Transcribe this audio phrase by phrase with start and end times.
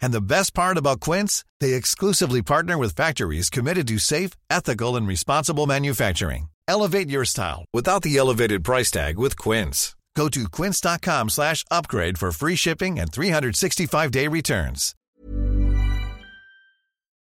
[0.00, 4.96] And the best part about Quince, they exclusively partner with factories committed to safe, ethical,
[4.96, 6.48] and responsible manufacturing.
[6.68, 9.96] Elevate your style without the elevated price tag with Quince.
[10.18, 14.94] Go to quince.com slash upgrade for free shipping and 365-day returns.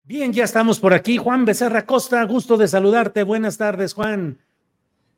[0.05, 1.19] Bien, ya estamos por aquí.
[1.19, 3.25] Juan Becerra Costa, gusto de saludarte.
[3.25, 4.39] Buenas tardes, Juan.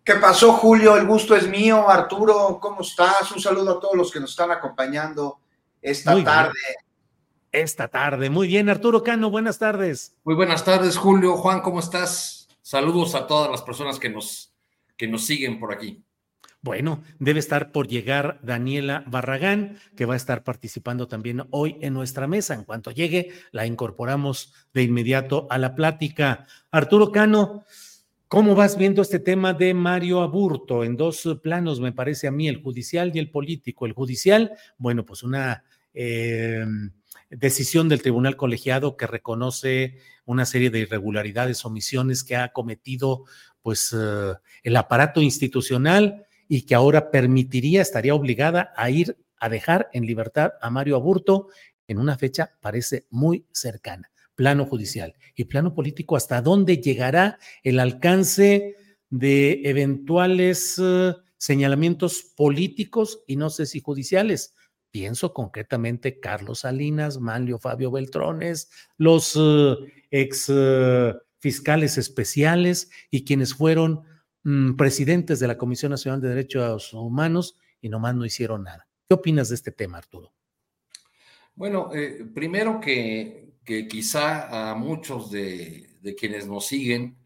[0.04, 0.96] ¿Qué pasó, Julio?
[0.96, 1.88] El gusto es mío.
[1.88, 3.30] Arturo, ¿cómo estás?
[3.30, 5.38] Un saludo a todos los que nos están acompañando
[5.80, 6.50] esta Muy bien.
[7.52, 8.30] Esta tarde.
[8.30, 10.16] Muy bien, Arturo Cano, buenas tardes.
[10.22, 11.36] Muy buenas tardes, Julio.
[11.36, 12.48] Juan, ¿cómo estás?
[12.62, 14.54] Saludos a todas las personas que nos,
[14.96, 16.04] que nos siguen por aquí.
[16.62, 21.92] Bueno, debe estar por llegar Daniela Barragán, que va a estar participando también hoy en
[21.92, 22.54] nuestra mesa.
[22.54, 26.46] En cuanto llegue, la incorporamos de inmediato a la plática.
[26.70, 27.64] Arturo Cano,
[28.28, 30.84] ¿cómo vas viendo este tema de Mario Aburto?
[30.84, 33.86] En dos planos, me parece a mí, el judicial y el político.
[33.86, 35.64] El judicial, bueno, pues una
[35.94, 36.64] eh,
[37.30, 43.24] decisión del tribunal colegiado que reconoce una serie de irregularidades, omisiones que ha cometido
[43.62, 49.88] pues eh, el aparato institucional y que ahora permitiría, estaría obligada a ir a dejar
[49.92, 51.48] en libertad a Mario Aburto
[51.86, 54.10] en una fecha parece muy cercana.
[54.34, 58.76] Plano judicial y plano político, ¿hasta dónde llegará el alcance
[59.10, 64.54] de eventuales eh, señalamientos políticos y no sé si judiciales?
[64.90, 69.76] Pienso concretamente Carlos Salinas, Manlio Fabio Beltrones, los eh,
[70.10, 74.02] ex eh, fiscales especiales y quienes fueron
[74.42, 78.88] mm, presidentes de la Comisión Nacional de Derechos Humanos y nomás no hicieron nada.
[79.08, 80.32] ¿Qué opinas de este tema, Arturo?
[81.54, 83.48] Bueno, eh, primero que,
[83.88, 87.16] quizá a muchos de, de quienes nos siguen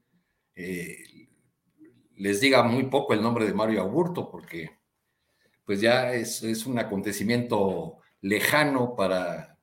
[2.17, 4.79] les diga muy poco el nombre de Mario Aburto, porque
[5.65, 9.55] pues ya es, es un acontecimiento lejano para,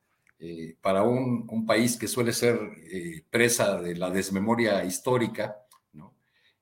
[0.44, 2.58] eh, para un, país que suele ser
[2.90, 5.56] eh, presa de la desmemoria histórica.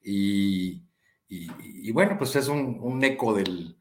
[0.02, 0.82] Y,
[1.92, 3.78] bueno, pues es un, eco del,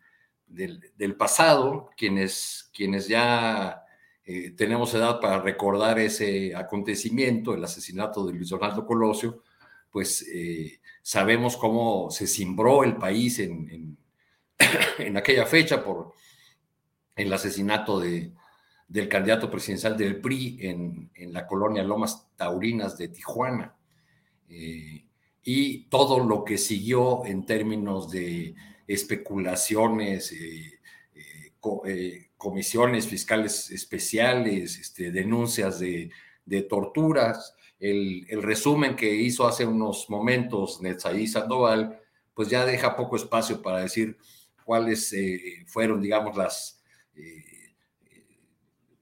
[0.48, 3.84] del, pasado, quienes, quienes ya
[4.24, 9.44] eh, tenemos edad para recordar ese acontecimiento, el asesinato de Luis Donaldo Colosio,
[9.92, 10.26] pues
[11.02, 13.98] sabemos cómo se cimbró el país en,
[15.00, 16.14] en aquella fecha por
[17.16, 18.32] el asesinato de,
[18.88, 23.76] del candidato presidencial del PRI en, en, la colonia Lomas Taurinas de Tijuana.
[24.50, 25.06] Eh,
[25.44, 28.56] y todo lo que siguió en términos de
[28.88, 30.80] especulaciones, eh,
[31.14, 31.84] eh, co
[32.38, 36.10] comisiones fiscales especiales, este, denuncias de,
[36.46, 37.56] de torturas.
[37.80, 42.00] El, el, resumen que hizo hace unos momentos Netzaí Sandoval,
[42.34, 44.18] pues ya deja poco espacio para decir
[44.70, 46.84] cuáles eh, fueron, digamos, las
[47.16, 47.74] eh,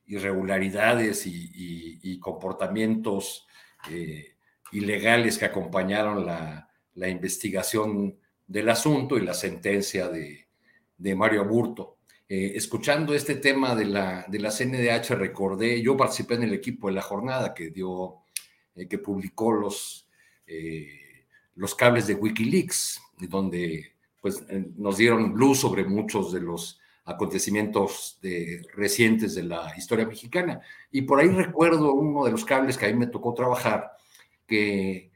[0.06, 3.46] irregularidades y, comportamientos
[3.92, 4.38] eh,
[4.72, 8.18] ilegales que acompañaron la, la, investigación
[8.48, 10.48] del asunto y la sentencia de,
[10.98, 11.98] de Mario Aburto.
[12.30, 16.88] Eh, escuchando este tema de la, de la CNDH, recordé, yo participé en el equipo
[16.88, 18.20] de la jornada que dio,
[18.90, 20.08] que publicó los,
[21.56, 23.97] los cables de Wikileaks, donde
[24.28, 24.46] pues,
[24.76, 28.20] nos dieron luz sobre muchos de los acontecimientos
[28.74, 30.60] recientes de la historia mexicana.
[30.92, 33.94] Y por ahí recuerdo uno de los cables que a mí me tocó trabajar,
[34.46, 35.12] que,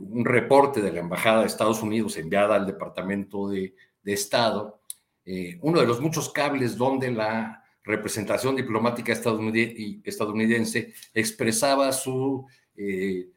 [0.00, 3.74] un reporte de la Embajada de Estados Unidos enviada al Departamento de,
[4.04, 4.80] Estado,
[5.24, 12.44] eh, uno de los muchos cables donde la representación diplomática estadounidense, estadounidense expresaba su,
[12.76, 13.28] eh,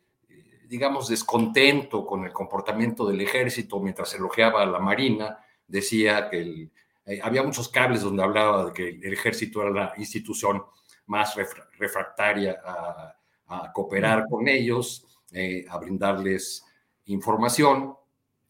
[0.67, 6.71] digamos, descontento con el comportamiento del ejército mientras elogiaba a la Marina, decía que el,
[7.05, 10.63] eh, había muchos cables donde hablaba de que el ejército era la institución
[11.07, 11.35] más
[11.77, 13.15] refractaria a,
[13.47, 16.65] a cooperar con ellos, eh, a brindarles
[17.05, 17.95] información.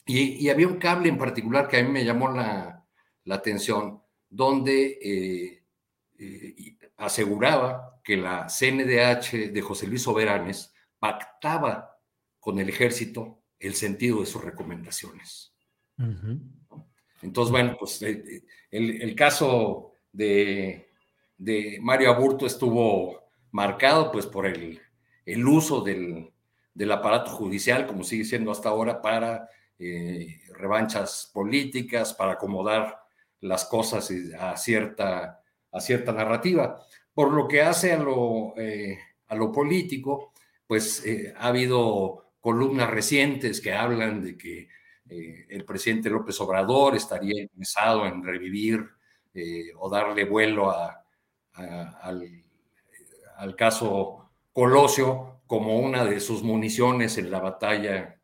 [0.05, 2.83] Y, había un cable en particular que a mí me llamó la,
[3.29, 11.92] atención, donde eh, aseguraba que la CNDH de José Luis Soberanes pactaba
[12.43, 15.53] con el ejército el sentido de sus recomendaciones.
[17.21, 20.89] Entonces, bueno, pues el, caso de,
[21.37, 24.81] de, Mario Aburto estuvo marcado pues por el,
[25.25, 26.33] el uso del,
[26.73, 29.47] del aparato judicial, como sigue siendo hasta ahora, para
[29.79, 32.99] eh, revanchas políticas, para acomodar
[33.39, 35.41] las cosas a cierta,
[35.71, 36.83] a cierta narrativa.
[37.13, 40.33] Por lo que hace a lo, eh, a lo político,
[40.67, 44.67] pues eh, ha habido columnas recientes que hablan de que
[45.07, 48.85] el presidente López Obrador estaría interesado en revivir
[49.77, 51.05] o darle vuelo a,
[51.53, 52.43] al,
[53.37, 58.19] al caso Colosio como una de sus municiones en la batalla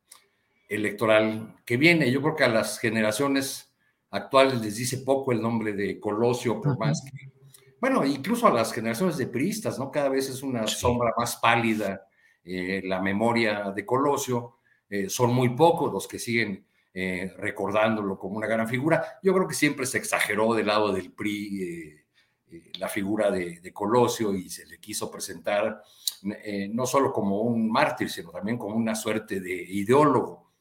[0.68, 2.12] electoral que viene.
[2.12, 3.74] Yo creo que a las generaciones
[4.10, 7.32] actuales les dice poco el nombre de Colosio, por más que,
[7.80, 9.90] bueno, incluso a las generaciones de priistas, ¿no?
[9.90, 12.06] Cada vez es una sombra más pálida
[12.52, 14.56] eh, la memoria de Colosio.
[14.90, 19.20] Eh, son muy pocos los que siguen eh, recordándolo como una gran figura.
[19.22, 21.96] Yo creo que siempre se exageró del lado del PRI
[22.80, 25.84] la figura de, de Colosio y se le quiso presentar
[26.72, 30.52] no solo como un mártir, sino también como una suerte de ideólogo.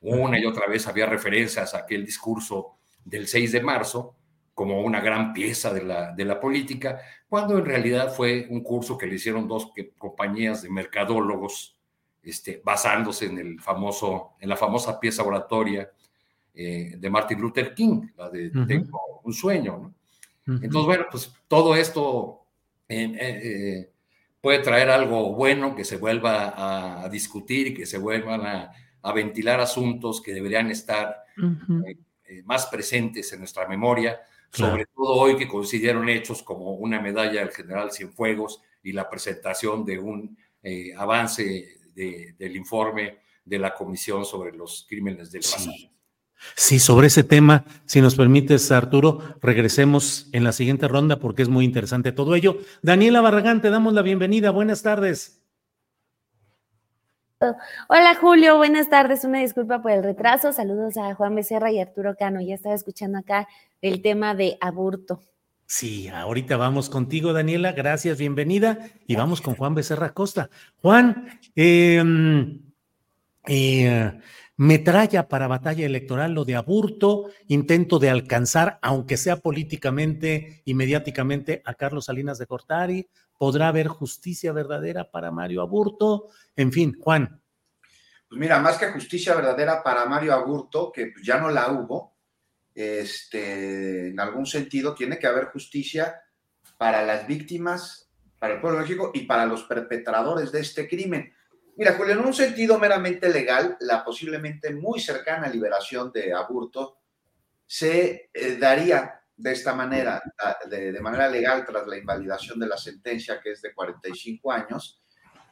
[0.00, 4.16] Una y otra vez había referencias a aquel discurso del 6 de marzo
[4.56, 6.98] como una gran pieza de la, de la política,
[7.28, 11.76] cuando en realidad fue un curso que le hicieron dos compañías de mercadólogos,
[12.22, 15.90] este, basándose en, el famoso, en la famosa pieza oratoria
[16.54, 19.92] eh, de Martin Luther King, la de Tengo un sueño.
[20.46, 22.46] Entonces, bueno, pues todo esto
[22.88, 23.90] eh,
[24.40, 28.72] puede traer algo bueno, que se vuelva a, discutir y que se vuelvan a,
[29.12, 31.24] ventilar asuntos que deberían estar
[31.86, 34.20] eh, eh, más presentes en nuestra memoria,
[34.50, 39.84] sobre todo hoy que consideraron hechos como una medalla del general Cienfuegos y la presentación
[39.84, 45.72] de un eh, avance del informe de la Comisión sobre los Crímenes del Pasado.
[46.54, 51.48] Sí, sobre ese tema, si nos permites, Arturo, regresemos en la siguiente ronda porque es
[51.48, 52.58] muy interesante todo ello.
[52.82, 54.50] Daniela Barragán, te damos la bienvenida.
[54.50, 55.45] Buenas tardes.
[57.38, 59.24] Hola Julio, buenas tardes.
[59.24, 60.54] Una disculpa por el retraso.
[60.54, 62.40] Saludos a Juan Becerra y Arturo Cano.
[62.40, 63.46] Ya estaba escuchando acá
[63.82, 65.20] el tema de aburto.
[65.66, 67.72] Sí, ahorita vamos contigo, Daniela.
[67.72, 68.78] Gracias, bienvenida.
[69.06, 70.48] Y vamos con Juan Becerra Costa.
[70.80, 72.02] Juan, eh,
[73.46, 74.12] eh,
[74.56, 81.60] metralla para batalla electoral, lo de aburto, intento de alcanzar, aunque sea políticamente y mediáticamente,
[81.66, 87.42] a Carlos Salinas de Cortari, podrá haber justicia verdadera para Mario Aburto, en fin, Juan.
[88.28, 92.16] Pues mira, más que justicia verdadera para Mario Aburto, que ya no la hubo,
[92.74, 96.20] este, en algún sentido tiene que haber justicia
[96.76, 101.32] para las víctimas, para el pueblo de México y para los perpetradores de este crimen.
[101.76, 106.98] Mira, Julio, en un sentido meramente legal, la posiblemente muy cercana liberación de Aburto
[107.66, 110.22] se eh, daría de esta manera,
[110.68, 115.02] de, manera legal, tras la invalidación de la sentencia, que es de 45 años,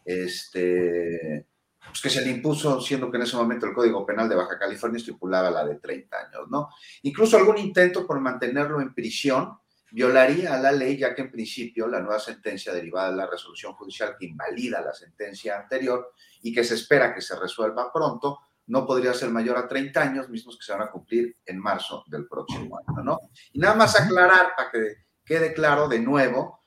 [0.05, 1.47] este,
[1.87, 4.59] pues que se le impuso, siendo que en ese momento el Código Penal de Baja
[4.59, 6.71] California estipulaba la de 30 años, ¿no?
[7.03, 9.59] Incluso algún intento por mantenerlo en prisión
[9.91, 14.17] violaría la ley, ya que en principio la nueva sentencia derivada de la resolución judicial
[14.19, 19.13] que invalida la sentencia anterior y que se espera que se resuelva pronto, no podría
[19.15, 22.79] ser mayor a 30 años, mismos que se van a cumplir en marzo del próximo
[22.79, 23.19] año, ¿no?
[23.53, 24.95] Y nada más aclarar para que
[25.25, 26.65] quede claro de nuevo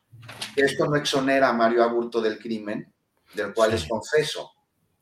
[0.56, 2.94] que esto no exonera a Mario Aburto del crimen,
[3.34, 4.52] del cual es confeso.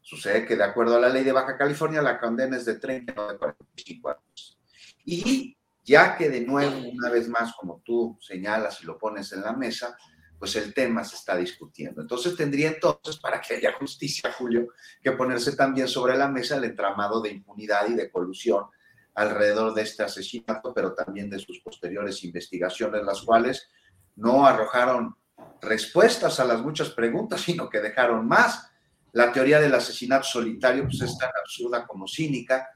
[0.01, 3.13] Sucede que de acuerdo a la ley de Baja California, la condena es de 30,
[3.13, 4.59] no de 45 años.
[5.03, 9.41] Y ya que de nuevo, una vez más, como tú señalas y lo pones en
[9.41, 9.97] la mesa,
[10.37, 12.01] pues el tema se está discutiendo.
[12.01, 14.69] Entonces tendría entonces, para que haya justicia, Julio,
[15.01, 18.65] que ponerse también sobre la mesa el entramado de impunidad y de colusión
[19.13, 23.69] alrededor de este asesinato, pero también de sus posteriores investigaciones, las cuales
[24.15, 25.15] no arrojaron
[25.61, 28.69] respuestas a las muchas preguntas, sino que dejaron más.
[29.13, 32.69] La teoría del asesinato solitario pues, es tan absurda como cínica,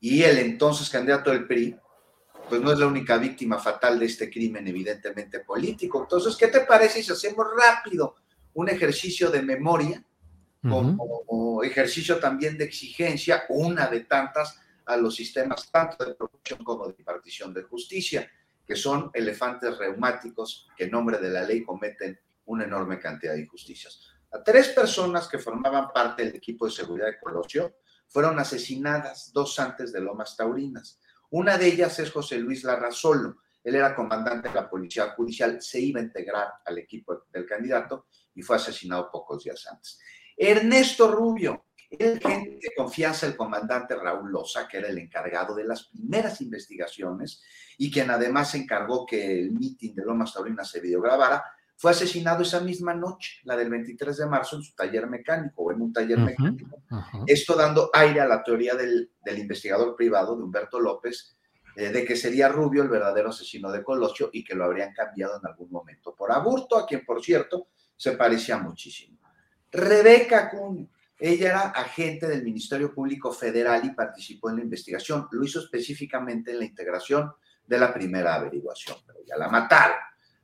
[0.00, 1.76] y el entonces candidato del PRI,
[2.48, 6.02] pues no es la única víctima fatal de este crimen evidentemente político.
[6.02, 8.16] Entonces, ¿qué te parece si hacemos rápido
[8.54, 10.02] un ejercicio de memoria
[10.62, 16.88] como ejercicio también de exigencia, una de tantas a los sistemas tanto de producción como
[16.88, 18.28] de impartición de justicia,
[18.66, 23.42] que son elefantes reumáticos que en nombre de la ley cometen una enorme cantidad de
[23.42, 24.00] injusticias.
[24.32, 27.76] A tres personas que formaban parte del equipo de seguridad de Colosio
[28.08, 31.00] fueron asesinadas dos antes de Lomas Taurinas.
[31.36, 33.42] Una de ellas es José Luis Larrazolo.
[33.62, 38.06] Él era comandante de la Policía Judicial, se iba a integrar al equipo del candidato
[38.34, 39.98] y fue asesinado pocos días antes.
[40.34, 45.64] Ernesto Rubio, el gente de confianza el comandante Raúl Loza, que era el encargado de
[45.64, 47.42] las primeras investigaciones
[47.76, 51.44] y quien además encargó que el mitin de Lomas Taurinas se videograbara,
[51.76, 55.72] fue asesinado esa misma noche, la del 23 de marzo, en su taller mecánico o
[55.72, 56.82] en un taller mecánico.
[57.26, 61.36] Esto dando aire a la teoría del, investigador privado de Humberto López,
[61.76, 65.38] eh, de que sería Rubio el verdadero asesino de Colosio y que lo habrían cambiado
[65.38, 69.18] en algún momento por Aburto, a quien, por cierto, se parecía muchísimo.
[69.70, 75.28] Rebeca Cunio, ella era agente del Ministerio Público Federal y participó en la investigación.
[75.30, 77.32] Lo hizo específicamente en la integración
[77.66, 79.96] de la primera averiguación, pero ya la mataron.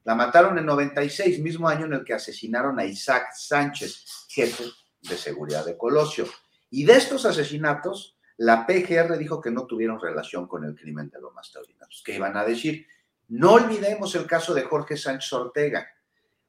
[0.05, 4.65] La mataron en 96, mismo año en el que asesinaron a Isaac Sánchez, jefe
[5.01, 6.27] de seguridad de Colosio.
[6.71, 11.21] Y de estos asesinatos, la PGR dijo que no tuvieron relación con el crimen de
[11.21, 12.03] Lomas Taurinas.
[12.05, 12.87] ¿Qué iban a decir?
[13.29, 15.87] No olvidemos el caso de Jorge Sánchez Ortega.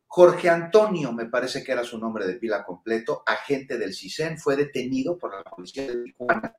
[0.07, 4.55] Jorge Antonio, me parece que era su nombre de pila completo, agente del CISEN, fue
[4.55, 6.55] detenido por la policía de Tijuana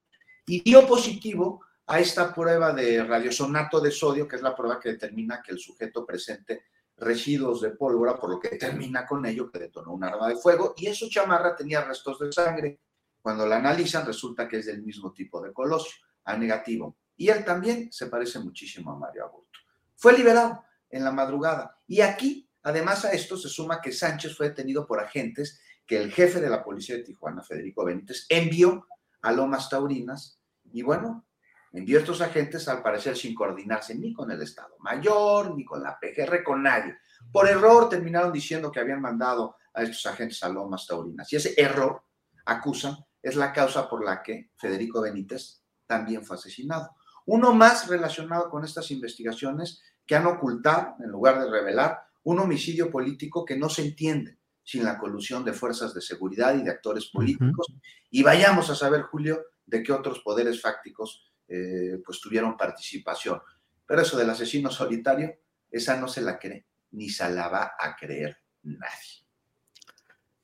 [0.46, 4.90] y dio positivo a esta prueba de radiosonato de sodio, que es la prueba que
[4.90, 6.64] determina que el sujeto presente
[6.96, 10.74] residuos de pólvora, por lo que termina con ello que detonó un arma de fuego,
[10.76, 12.80] y eso chamarra tenía restos de sangre.
[13.20, 16.96] Cuando la analizan, resulta que es del mismo tipo de colosio, A negativo.
[17.16, 19.60] Y él también se parece muchísimo a Mario Aburto.
[19.96, 21.78] Fue liberado en la madrugada.
[21.86, 26.12] Y aquí, además a esto, se suma que Sánchez fue detenido por agentes que el
[26.12, 28.86] jefe de la policía de Tijuana, Federico Benítez, envió
[29.22, 30.40] a Lomas Taurinas.
[30.72, 31.26] Y bueno,
[31.74, 35.98] envió estos agentes al parecer sin coordinarse ni con el Estado Mayor, ni con la
[35.98, 36.96] PGR, con nadie.
[37.32, 41.32] Por error terminaron diciendo que habían mandado a estos agentes a Lomas Taurinas.
[41.32, 42.02] Y ese error,
[42.46, 46.90] acusan, es la causa por la que Federico Benítez también fue asesinado.
[47.26, 52.90] Uno más relacionado con estas investigaciones que han ocultado, en lugar de revelar, un homicidio
[52.90, 57.06] político que no se entiende sin la colusión de fuerzas de seguridad y de actores
[57.06, 57.66] políticos.
[58.10, 63.40] Y vayamos a saber, Julio, de qué otros poderes fácticos eh, pues tuvieron participación.
[63.86, 65.34] Pero eso del asesino solitario,
[65.70, 69.24] esa no se la cree, ni se la va a creer nadie.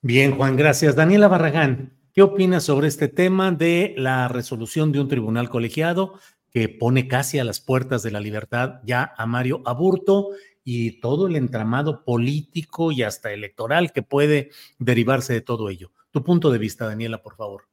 [0.03, 0.97] Bien, Juan, gracias.
[0.97, 6.19] Daniela Barragán, ¿qué opinas sobre este tema de la resolución de un tribunal colegiado
[6.51, 10.31] que pone casi a las puertas de la libertad ya a Mario Aburto
[10.65, 15.93] y todo el entramado político y hasta electoral que puede derivarse de todo ello?
[16.11, 17.69] Tu punto de vista, Daniela, por favor.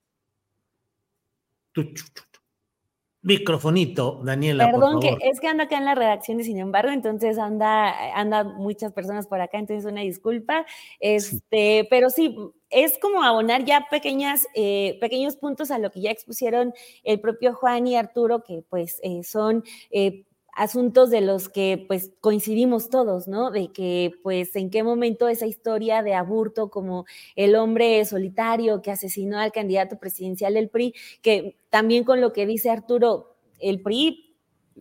[3.27, 4.71] Microfonito, Daniela.
[4.71, 8.45] Perdón, que es que ando acá en la redacción y sin embargo, entonces anda, anda
[8.45, 10.65] muchas personas por acá, entonces una disculpa.
[11.01, 12.37] Este, pero sí,
[12.69, 17.53] es como abonar ya pequeñas, eh, pequeños puntos a lo que ya expusieron el propio
[17.53, 20.23] Juan y Arturo, que pues eh, son eh,
[20.57, 23.51] asuntos de los que pues coincidimos todos, ¿no?
[23.51, 28.89] De que pues en qué momento esa historia de Aburto como el hombre solitario que
[28.91, 34.35] asesinó al candidato presidencial del PRI, que también con lo que dice Arturo, el PRI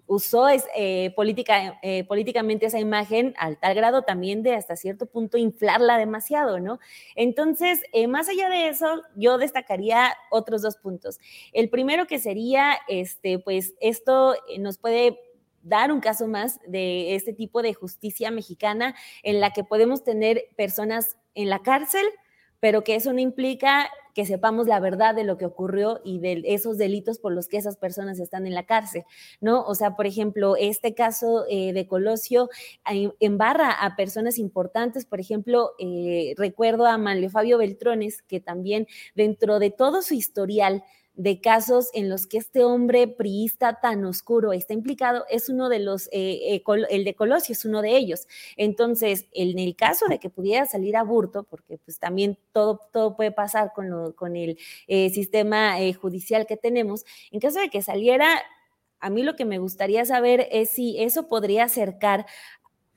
[0.06, 5.04] usó es, eh, política, eh, políticamente esa imagen al tal grado también de hasta cierto
[5.06, 6.78] punto inflarla demasiado, ¿no?
[7.16, 11.18] Entonces, eh, más allá de eso, yo destacaría otros dos puntos.
[11.52, 15.18] El primero que sería, este, pues esto nos puede
[15.66, 20.44] dar un caso más de este tipo de justicia mexicana en la que podemos tener
[20.56, 22.04] personas en la cárcel,
[22.61, 26.42] pero que eso no implica que sepamos la verdad de lo que ocurrió y de
[26.46, 29.04] esos delitos por los que esas personas están en la cárcel,
[29.42, 29.62] ¿no?
[29.64, 32.49] O sea, por ejemplo, este caso eh, de Colosio
[33.20, 39.58] embarra a personas importantes, por ejemplo, eh, recuerdo a Manlio Fabio Beltrones, que también dentro
[39.58, 40.82] de todo su historial,
[41.16, 45.80] de casos en los que este hombre priista tan oscuro está implicado, es uno de
[45.80, 48.28] los, eh, eh, el de Colosio es uno de ellos.
[48.56, 53.32] Entonces, en el caso de que pudiera salir aburto, porque pues también todo, todo puede
[53.32, 58.42] pasar con, con el eh, sistema judicial que tenemos, en caso de que saliera,
[59.00, 62.26] a mí lo que me gustaría saber es si eso podría acercar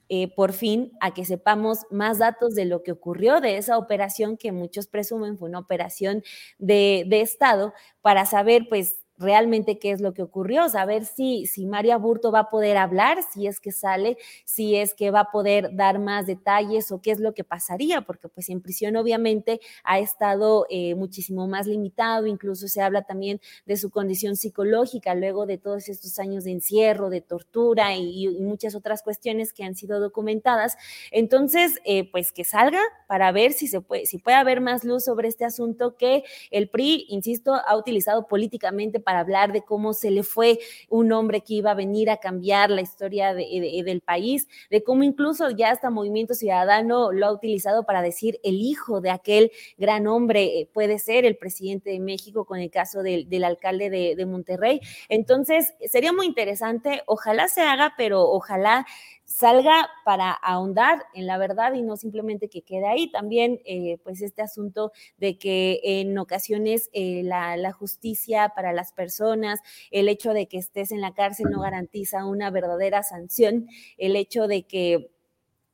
[0.10, 4.38] eh, por fin a que sepamos más datos de lo que ocurrió de esa operación
[4.38, 6.24] que muchos presumen fue una operación
[6.58, 11.94] de, Estado para saber, pues, realmente qué es lo que ocurrió, saber si, si Mario
[11.94, 15.76] Aburto va a poder hablar, si es que sale, si es que va a poder
[15.76, 20.00] dar más detalles o qué es lo que pasaría, porque pues en prisión obviamente ha
[20.00, 25.58] estado eh, muchísimo más limitado, incluso se habla también de su condición psicológica luego de
[25.58, 30.78] todos estos años de encierro, de tortura y, muchas otras cuestiones que han sido documentadas.
[31.12, 35.04] Entonces, eh, pues que salga para ver si se puede, si puede haber más luz
[35.04, 40.12] sobre este asunto que el PRI, insisto, ha utilizado políticamente para hablar de cómo se
[40.12, 44.84] le fue un hombre que iba a venir a cambiar la historia del país, de
[44.84, 49.52] cómo incluso ya hasta Movimiento Ciudadano lo ha utilizado para decir el hijo de aquel
[49.78, 54.16] gran hombre eh, puede ser el presidente de México con el caso del, alcalde de,
[54.16, 54.82] de Monterrey.
[55.08, 58.86] Entonces, sería muy interesante, ojalá se haga, pero ojalá
[59.30, 63.12] salga para ahondar en la verdad y no simplemente que quede ahí.
[63.12, 69.60] También, eh, pues, este asunto de que en ocasiones eh, la, justicia para las personas,
[69.92, 73.68] el hecho de que estés en la cárcel no garantiza una verdadera sanción,
[73.98, 75.12] el hecho de que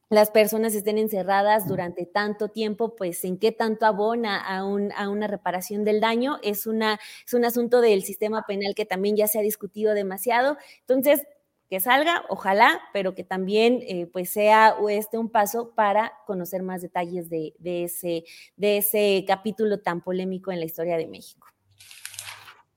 [0.10, 5.10] las personas estén encerradas durante tanto tiempo, pues en qué tanto abona a, un, a
[5.10, 9.28] una reparación del daño, es, una, es un asunto del sistema penal que también ya
[9.28, 10.58] se ha discutido demasiado.
[10.82, 11.26] Entonces,
[11.70, 16.82] que salga, ojalá, pero que también eh, pues sea este un paso para conocer más
[16.82, 18.24] detalles de, ese,
[18.56, 21.48] de ese capítulo tan polémico en la historia de México.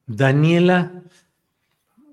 [0.06, 1.02] Daniela,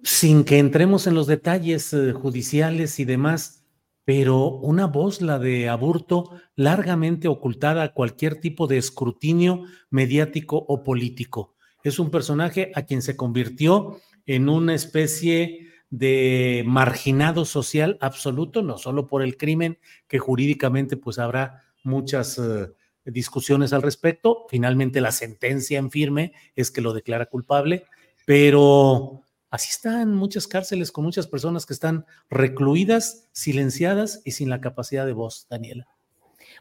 [0.03, 3.63] sin que entremos en los detalles eh, judiciales y demás,
[4.03, 10.83] pero una voz, la de Aburto, largamente ocultada a cualquier tipo de escrutinio mediático o
[10.83, 11.55] político.
[11.83, 18.77] Es un personaje a quien se convirtió en una especie de marginado social absoluto, no
[18.77, 19.77] solo por el crimen,
[20.07, 22.71] que jurídicamente pues habrá muchas eh,
[23.05, 24.45] discusiones al respecto.
[24.49, 27.85] Finalmente la sentencia en firme es que lo declara culpable,
[28.25, 34.61] pero así están muchas cárceles con muchas personas que están recluidas, silenciadas y sin la
[34.61, 35.87] capacidad de voz, Daniela.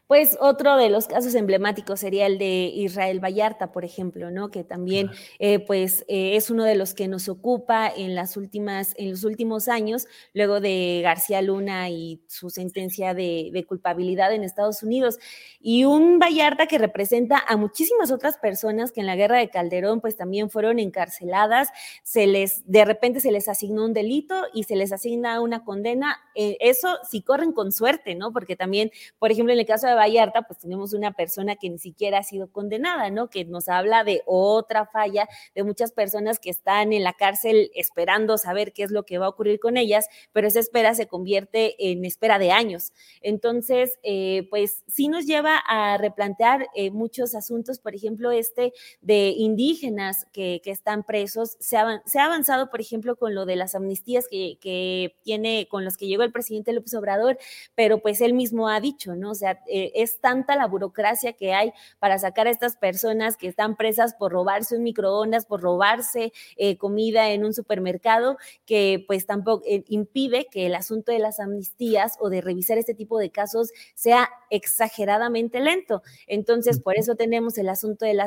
[0.06, 4.50] Pues otro de los casos emblemáticos sería el de Israel Vallarta, por ejemplo, ¿no?
[4.50, 8.94] Que también, eh, pues, eh, es uno de los que nos ocupa en las últimas,
[8.96, 14.44] en los últimos años, luego de García Luna y su sentencia de, de culpabilidad en
[14.44, 15.18] Estados Unidos.
[15.60, 20.00] Y un Vallarta que representa a muchísimas otras personas que en la guerra de Calderón,
[20.00, 21.68] pues, también fueron encarceladas,
[22.02, 26.18] se les, de repente se les asignó un delito y se les asigna una condena.
[26.34, 28.32] Eh, eso si corren con suerte, ¿no?
[28.32, 31.78] Porque también, por ejemplo, en el caso de Vallarta, pues tenemos una persona que ni
[31.78, 33.30] siquiera ha sido condenada, ¿no?
[33.30, 38.38] Que nos habla de otra falla de muchas personas que están en la cárcel esperando
[38.38, 41.90] saber qué es lo que va a ocurrir con ellas, pero esa espera se convierte
[41.90, 42.92] en espera de años.
[43.20, 49.34] Entonces, eh, pues sí nos lleva a replantear eh, muchos asuntos, por ejemplo, este de
[49.36, 51.56] indígenas que, están presos.
[51.60, 55.96] Se ha, avanzado, por ejemplo, con lo de las amnistías que, que tiene, con los
[55.96, 57.38] que llegó el presidente López Obrador,
[57.76, 59.30] pero pues él mismo ha dicho, ¿no?
[59.30, 63.48] O sea, eh, es tanta la burocracia que hay para sacar a estas personas que
[63.48, 69.26] están presas por robarse un microondas, por robarse eh, comida en un supermercado, que pues
[69.26, 73.30] tampoco eh, impide que el asunto de las amnistías o de revisar este tipo de
[73.30, 76.04] casos sea exageradamente lento.
[76.28, 78.26] Entonces, por eso tenemos el asunto de la,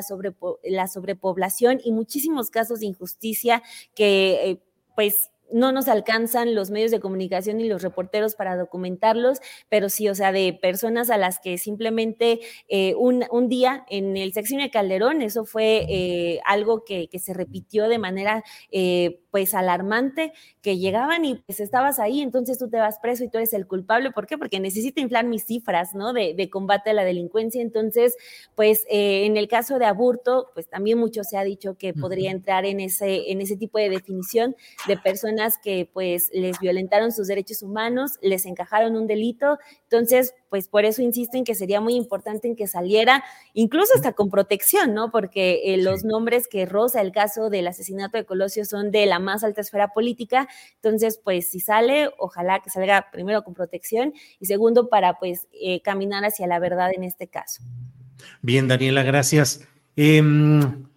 [0.64, 3.62] la sobrepoblación y muchísimos casos de injusticia
[3.94, 4.60] que
[4.94, 10.08] pues no nos alcanzan los medios de comunicación y los reporteros para documentarlos, pero sí,
[10.08, 14.70] o sea, de personas a las que simplemente eh, un, día en el sexenio de
[14.70, 20.32] Calderón, eso fue eh, algo que, se repitió de manera eh, pues alarmante,
[20.62, 23.66] que llegaban y pues estabas ahí, entonces tú te vas preso y tú eres el
[23.66, 24.12] culpable.
[24.12, 24.38] ¿Por qué?
[24.38, 26.12] Porque necesito inflar mis cifras, ¿no?
[26.12, 27.60] De, de combate a la delincuencia.
[27.60, 28.16] Entonces,
[28.54, 32.64] pues en el caso de Aburto, pues también mucho se ha dicho que podría entrar
[32.66, 34.54] en ese, en ese tipo de definición
[34.86, 39.58] de personas que pues les violentaron sus derechos humanos, les encajaron un delito.
[39.84, 43.22] Entonces, pues por eso insisto en que sería muy importante en que saliera,
[43.54, 45.10] incluso hasta con protección, ¿no?
[45.10, 49.18] Porque eh, los nombres que roza el caso del asesinato de Colosio son de la
[49.20, 50.48] más alta esfera política.
[50.82, 55.80] Entonces, pues si sale, ojalá que salga primero con protección y segundo para pues eh,
[55.82, 57.62] caminar hacia la verdad en este caso.
[58.42, 59.66] Bien, Daniela, gracias.
[59.96, 60.88] Em,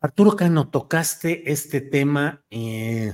[0.00, 3.12] Arturo Cano, tocaste este tema eh,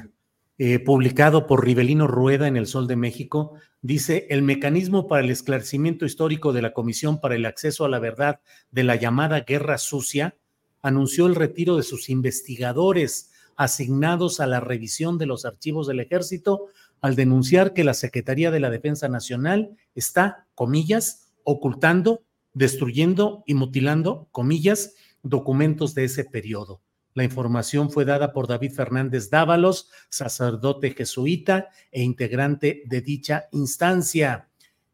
[0.59, 5.31] eh, publicado por Rivelino Rueda en El Sol de México, dice, el mecanismo para el
[5.31, 8.41] esclarecimiento histórico de la Comisión para el Acceso a la Verdad
[8.71, 10.37] de la llamada Guerra Sucia
[10.81, 16.67] anunció el retiro de sus investigadores asignados a la revisión de los archivos del ejército
[17.01, 24.29] al denunciar que la Secretaría de la Defensa Nacional está, comillas, ocultando, destruyendo y mutilando,
[24.31, 26.81] comillas, documentos de ese periodo.
[27.15, 34.49] La información fue dada por David Fernández Dávalos, sacerdote jesuita e integrante de dicha instancia,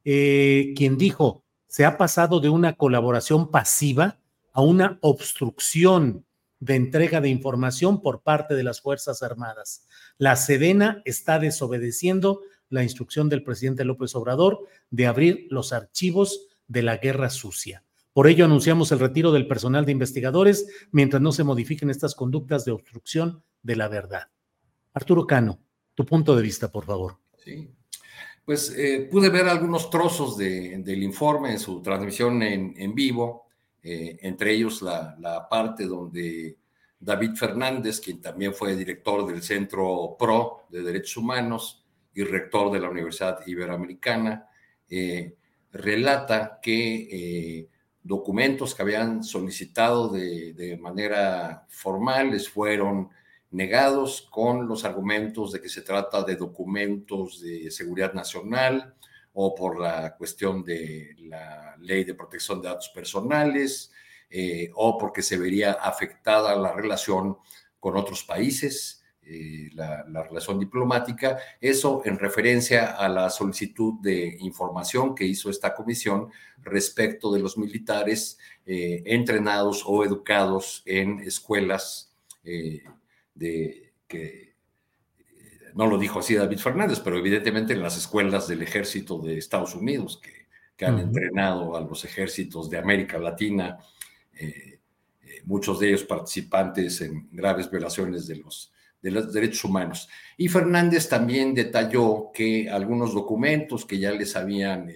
[0.04, 4.18] eh, quien dijo, se ha pasado de una colaboración pasiva
[4.52, 6.26] a una obstrucción
[6.58, 9.86] de entrega de información por parte de las Fuerzas Armadas.
[10.18, 16.82] La Sedena está desobedeciendo la instrucción del presidente López Obrador de abrir los archivos de
[16.82, 17.82] la guerra sucia.
[18.12, 22.64] Por ello anunciamos el retiro del personal de investigadores mientras no se modifiquen estas conductas
[22.64, 24.30] de obstrucción de la verdad.
[24.92, 25.60] Arturo Cano,
[25.94, 27.18] tu punto de vista, por favor.
[27.36, 27.70] Sí,
[28.44, 33.46] pues eh, pude ver algunos trozos del informe en su transmisión en, vivo,
[33.82, 36.58] eh, entre ellos la, parte donde
[36.98, 42.80] David Fernández, quien también fue director del Centro PRO de Derechos Humanos y rector de
[42.80, 44.48] la Universidad Iberoamericana,
[44.88, 45.36] eh,
[45.70, 47.68] relata que
[48.02, 53.10] documentos que habían solicitado de, de manera formal les fueron
[53.50, 58.94] negados con los argumentos de que se trata de documentos de seguridad nacional
[59.32, 63.92] o por la cuestión de la ley de protección de datos personales
[64.28, 67.38] eh, o porque se vería afectada la relación
[67.80, 68.99] con otros países,
[69.30, 75.74] eh, la, relación diplomática, eso en referencia a la solicitud de información que hizo esta
[75.74, 76.30] comisión
[76.62, 82.12] respecto de los militares eh, entrenados o educados en escuelas
[83.34, 84.54] de que
[85.20, 89.38] eh, no lo dijo así David Fernández, pero evidentemente en las escuelas del ejército de
[89.38, 90.40] Estados Unidos, que,
[90.82, 93.78] han entrenado a los ejércitos de América Latina,
[94.32, 94.80] eh,
[95.20, 100.08] eh, muchos de ellos participantes en graves violaciones de los, de los derechos humanos.
[100.36, 104.90] Y Fernández también detalló que algunos documentos que ya les habían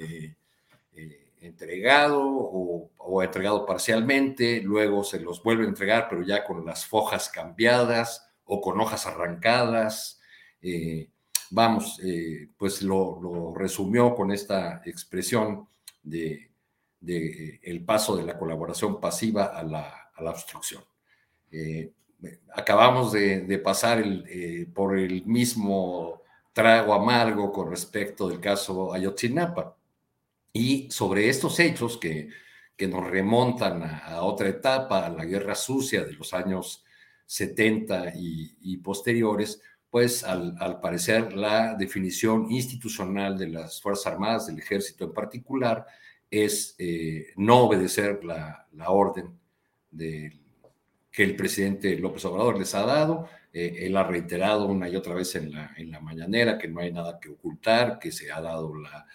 [1.46, 7.28] entregado o, entregado parcialmente, luego se los vuelve a entregar, pero ya con las fojas
[7.28, 10.20] cambiadas o con hojas arrancadas.
[10.62, 11.10] Eh,
[11.50, 15.68] vamos, eh, pues lo, resumió con esta expresión
[16.02, 16.50] de,
[17.00, 20.82] de, el paso de la colaboración pasiva a la, a la obstrucción.
[21.52, 21.92] Eh,
[22.54, 29.76] acabamos de, pasar el, por el mismo trago amargo con respecto del caso Ayotzinapa.
[30.52, 32.28] Y sobre estos hechos que,
[32.76, 36.84] que nos remontan a, otra etapa, a la guerra sucia de los años
[37.26, 39.60] 70 y, posteriores,
[39.90, 45.86] pues al, parecer la definición institucional de las Fuerzas Armadas, del ejército en particular,
[46.30, 49.38] es eh, no obedecer la, orden
[49.90, 50.36] de,
[51.14, 53.28] que el presidente López Obrador les ha dado.
[53.52, 56.80] Eh, él ha reiterado una y otra vez en la, en la mañanera que no
[56.80, 59.06] hay nada que ocultar, que se ha dado la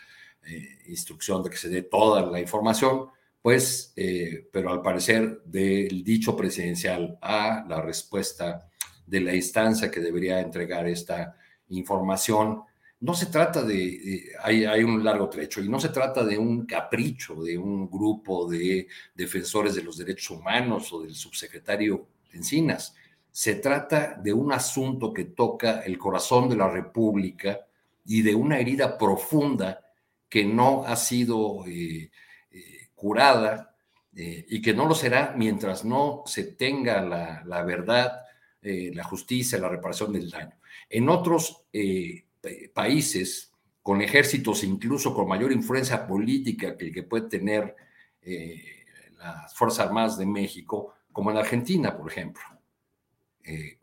[0.48, 3.10] eh, instrucción de que se dé toda la información
[3.42, 8.70] pues, eh, pero al parecer del dicho presidencial a la respuesta
[9.06, 11.36] de la instancia que debería entregar esta
[11.70, 12.64] información,
[13.02, 17.36] no se trata de, hay, un largo trecho, y no se trata de un capricho
[17.36, 22.96] de un grupo de defensores de los derechos humanos o del subsecretario Encinas.
[23.32, 27.60] Se trata de un asunto que toca el corazón de la República
[28.06, 29.82] y de una herida profunda
[30.28, 32.12] que no ha sido eh,
[33.00, 33.70] curada
[34.16, 38.26] eh, y que no lo será mientras no se tenga la, verdad,
[38.62, 40.58] eh, la justicia, la reparación del daño.
[40.90, 42.26] En otros eh,
[42.74, 47.76] países, con ejércitos incluso con mayor influencia política que el que puede tener
[49.18, 52.44] las Fuerzas Armadas de México, como en Argentina, por ejemplo.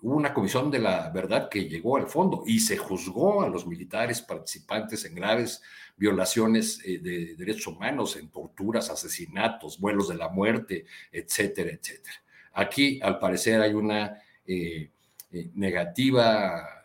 [0.03, 3.67] hubo una comisión de la verdad que llegó al fondo y se juzgó a los
[3.67, 5.63] militares participantes en graves
[5.97, 12.15] violaciones eh, de derechos humanos, en torturas, asesinatos, vuelos de la muerte, etcétera, etcétera.
[12.53, 14.91] Aquí, al parecer, hay una eh,
[15.33, 16.76] eh, negativa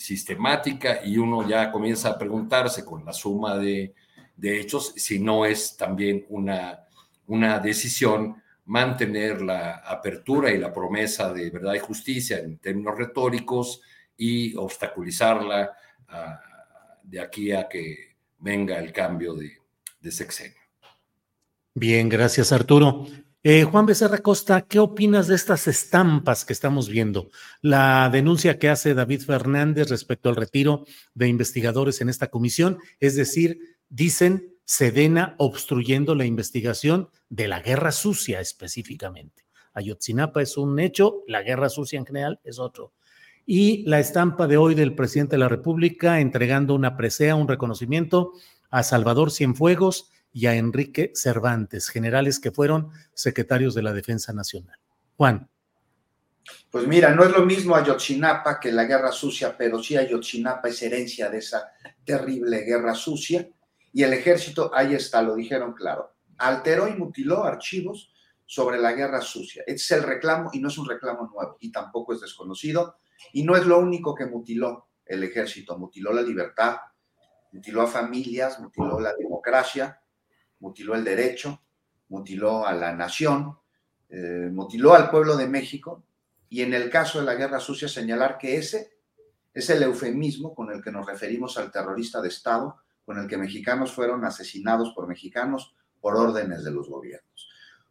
[0.00, 3.94] sistemática y uno ya comienza a preguntarse con la suma de,
[4.42, 6.86] hechos si no es también una,
[7.26, 13.82] una decisión mantener la apertura y la promesa de verdad y justicia en términos retóricos
[14.16, 15.72] y obstaculizarla
[16.08, 16.40] a,
[17.02, 19.52] de aquí a que venga el cambio de,
[20.10, 20.56] sexenio.
[21.74, 23.06] Bien, gracias Arturo.
[23.42, 27.30] Eh, Juan Becerra Costa, ¿qué opinas de estas estampas que estamos viendo?
[27.62, 33.16] La denuncia que hace David Fernández respecto al retiro de investigadores en esta comisión, es
[33.16, 39.46] decir, dicen Sedena obstruyendo la investigación de la guerra sucia específicamente.
[39.72, 42.92] Ayotzinapa es un hecho, la guerra sucia en general es otro
[43.46, 48.32] y la estampa de hoy del presidente de la República entregando una presea, un reconocimiento
[48.68, 54.78] a Salvador Cienfuegos y a Enrique Cervantes, generales que fueron secretarios de la Defensa Nacional.
[55.16, 55.48] Juan.
[56.70, 60.82] Pues mira, no es lo mismo Ayotzinapa que la guerra sucia, pero sí Ayotzinapa es
[60.82, 61.70] herencia de esa
[62.04, 63.48] terrible guerra sucia.
[63.92, 68.12] Y el ejército, ahí está, lo dijeron claro, alteró y mutiló archivos
[68.46, 69.62] sobre la guerra sucia.
[69.66, 72.96] Este es el reclamo y no es un reclamo nuevo y tampoco es desconocido.
[73.32, 76.78] Y no es lo único que mutiló el ejército, mutiló la libertad,
[77.52, 80.00] mutiló a familias, mutiló la democracia,
[80.60, 81.60] mutiló el derecho,
[82.08, 83.58] mutiló a la nación,
[84.08, 86.04] eh, mutiló al pueblo de México
[86.48, 88.98] y en el caso de la guerra sucia señalar que ese
[89.52, 93.36] es el eufemismo con el que nos referimos al terrorista de Estado, con el que
[93.36, 97.48] mexicanos fueron asesinados por mexicanos por órdenes de los gobiernos.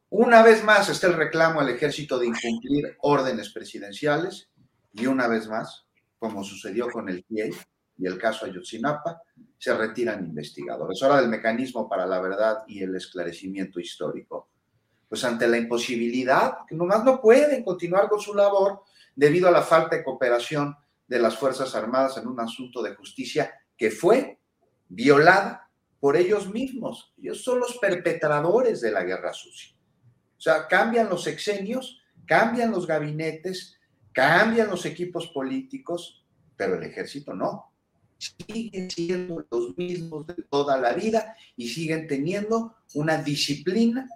[0.09, 4.49] Una vez más está el reclamo al ejército de incumplir órdenes presidenciales
[4.93, 5.85] y una vez más,
[6.17, 7.51] como sucedió con el PIE
[7.99, 9.21] y el caso Ayotzinapa,
[9.57, 11.03] se retiran investigadores.
[11.03, 14.49] Ahora del mecanismo para la verdad y el esclarecimiento histórico
[15.09, 18.83] pues ante la imposibilidad, que nomás no pueden continuar con su labor
[19.15, 23.51] debido a la falta de cooperación de las Fuerzas Armadas en un asunto de justicia
[23.75, 24.39] que fue
[24.87, 25.67] violada
[25.99, 27.11] por ellos mismos.
[27.17, 29.75] Ellos son los perpetradores de la guerra sucia.
[30.37, 33.79] O sea, cambian los sexenios, cambian los gabinetes,
[34.13, 36.23] cambian los equipos políticos,
[36.55, 37.68] pero el ejército no.
[38.19, 44.07] Siguen siendo los mismos de toda la vida y siguen teniendo una disciplina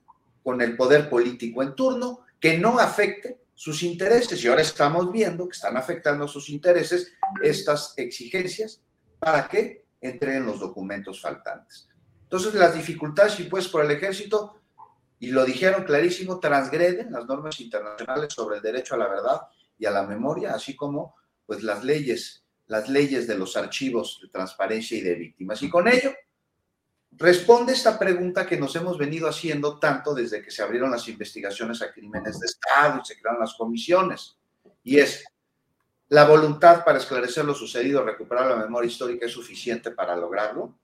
[0.43, 4.43] con el poder político en turno que no afecte sus intereses.
[4.43, 8.81] Y ahora estamos viendo que están afectando sus intereses estas exigencias
[9.19, 11.87] para que entren los documentos faltantes.
[12.23, 14.59] Entonces, las dificultades impuestas por el ejército,
[15.19, 19.41] y lo dijeron clarísimo, transgreden las normas internacionales sobre el derecho a la verdad
[19.79, 24.29] y a la memoria, así como pues las leyes, las leyes de los archivos de
[24.29, 25.61] transparencia y de víctimas.
[25.61, 26.13] Y con ello,
[27.11, 31.81] responde esta pregunta que nos hemos venido haciendo tanto desde que se abrieron las investigaciones
[31.81, 34.37] a crímenes de Estado y se crearon las comisiones.
[34.83, 35.23] Y es,
[36.09, 40.77] ¿la voluntad para esclarecer lo sucedido, recuperar la memoria histórica es suficiente para lograrlo?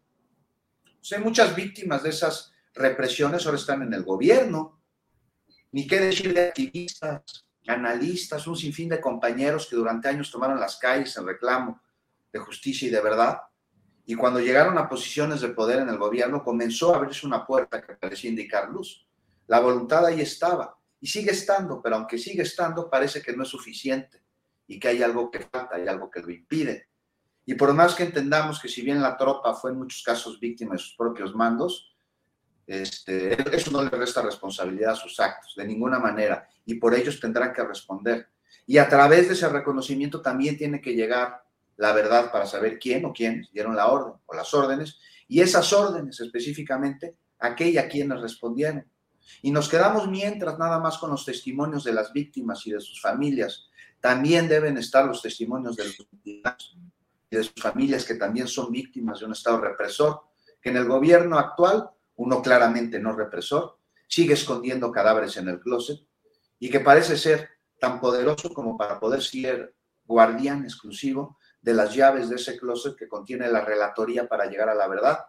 [1.11, 4.79] hay muchas víctimas de esas represiones ahora están en el gobierno.
[5.71, 10.77] Ni qué decir de activistas, analistas, un sinfín de compañeros que durante años tomaron las
[10.77, 11.81] calles en reclamo
[12.31, 13.39] de justicia y de verdad
[14.09, 17.79] y cuando llegaron a posiciones de poder en el gobierno comenzó a abrirse una puerta
[17.79, 19.05] que parecía indicar luz.
[19.45, 23.49] La voluntad ahí estaba y sigue estando, pero aunque sigue estando, parece que no es
[23.49, 24.23] suficiente
[24.65, 26.89] y que hay algo que falta, hay algo que lo impide.
[27.45, 30.73] Y por más que entendamos que si bien la tropa fue en muchos casos víctima
[30.73, 31.88] de sus propios mandos,
[32.69, 37.19] este, eso no le resta responsabilidad a sus actos, de ninguna manera, y por ellos
[37.19, 38.27] tendrán que responder.
[38.67, 41.41] Y a través de ese reconocimiento también tiene que llegar
[41.77, 45.73] la verdad para saber quién o quiénes dieron la orden o las órdenes, y esas
[45.73, 48.85] órdenes específicamente, aquella quienes respondieron.
[49.41, 53.01] Y nos quedamos mientras nada más con los testimonios de las víctimas y de sus
[53.01, 53.67] familias.
[53.99, 56.75] También deben estar los testimonios de los víctimas
[57.31, 60.21] y de sus familias que también son víctimas de un Estado represor,
[60.61, 63.77] que en el gobierno actual, uno claramente no represor,
[64.07, 65.99] sigue escondiendo cadáveres en el closet
[66.59, 67.47] y que parece ser
[67.79, 69.73] tan poderoso como para poder ser
[70.05, 74.75] guardián exclusivo de las llaves de ese closet que contiene la relatoría para llegar a
[74.75, 75.19] la verdad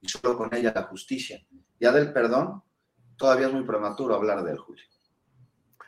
[0.00, 1.44] y solo con ella la justicia.
[1.80, 2.62] Ya del perdón,
[3.16, 4.84] todavía es muy prematuro hablar de él, Julio.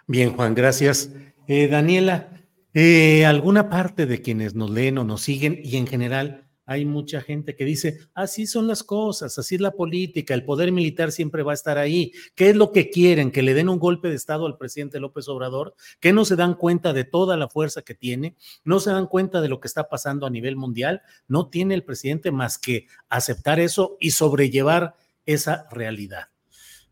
[0.08, 1.12] Bien, Juan, gracias.
[1.46, 2.30] Eh, Daniela,
[2.74, 7.22] eh, ¿alguna parte de quienes nos leen o nos siguen y en general hay mucha
[7.22, 11.42] gente que dice, así son las cosas, así es la política, el poder militar siempre
[11.42, 12.12] va a estar ahí.
[12.34, 13.30] ¿Qué es lo que quieren?
[13.30, 15.74] ¿Que le den un golpe de Estado al presidente López Obrador?
[15.98, 18.36] ¿Que no se dan cuenta de toda la fuerza que tiene?
[18.64, 21.00] ¿No se dan cuenta de lo que está pasando a nivel mundial?
[21.26, 26.28] No tiene el presidente más que aceptar eso y sobrellevar esa realidad.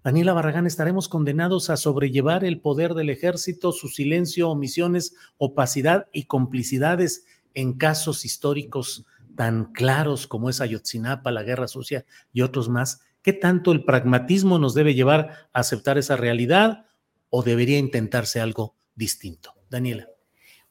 [0.03, 6.25] Daniela Barragán, estaremos condenados a sobrellevar el poder del ejército, su silencio, omisiones, opacidad y
[6.25, 9.05] complicidades en casos históricos
[9.37, 14.59] tan claros como es Ayotzinapa, la guerra sucia y otros más, ¿qué tanto el pragmatismo
[14.59, 16.87] nos debe llevar a aceptar esa realidad
[17.31, 19.55] o debería intentarse algo distinto?
[19.69, 20.16] Daniela.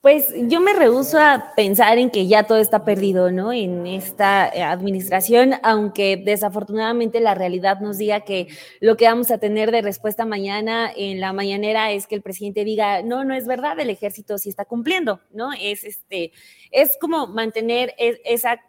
[0.06, 3.52] Pues yo me rehuso a pensar en que ya todo está perdido, ¿no?
[3.52, 8.50] En esta eh, administración, aunque desafortunadamente la realidad nos diga que
[8.82, 12.64] lo que vamos a tener de respuesta mañana en la mañanera es que el presidente
[12.64, 15.54] diga, no, no es verdad, el ejército sí está cumpliendo, ¿no?
[15.60, 16.34] Es este,
[16.70, 18.62] es como mantener e, esa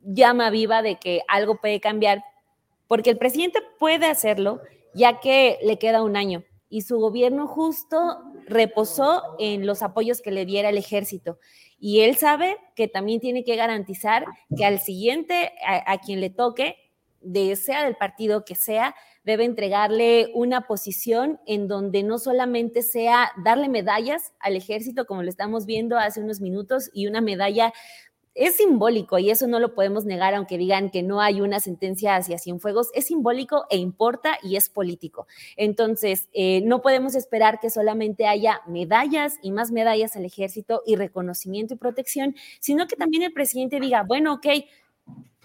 [0.00, 2.24] llama viva de que algo puede cambiar,
[2.86, 4.62] porque el presidente puede hacerlo
[4.94, 10.30] ya que le queda un año y su gobierno justo reposó en los apoyos que
[10.30, 11.38] le diera el ejército.
[11.78, 14.26] Y él sabe que también tiene que garantizar
[14.56, 16.76] que al siguiente, a, quien le toque,
[17.20, 23.32] de sea del partido que sea, debe entregarle una posición en donde no solamente sea
[23.44, 27.72] darle medallas al ejército, como lo estamos viendo hace unos minutos, y una medalla
[28.34, 32.16] es simbólico y eso no lo podemos negar, aunque digan que no hay una sentencia
[32.16, 35.26] hacia Cienfuegos, es simbólico e importa y es político.
[35.56, 40.96] Entonces, eh, no podemos esperar que solamente haya medallas y más medallas al ejército y
[40.96, 44.46] reconocimiento y protección, sino que también el presidente diga, bueno, ok,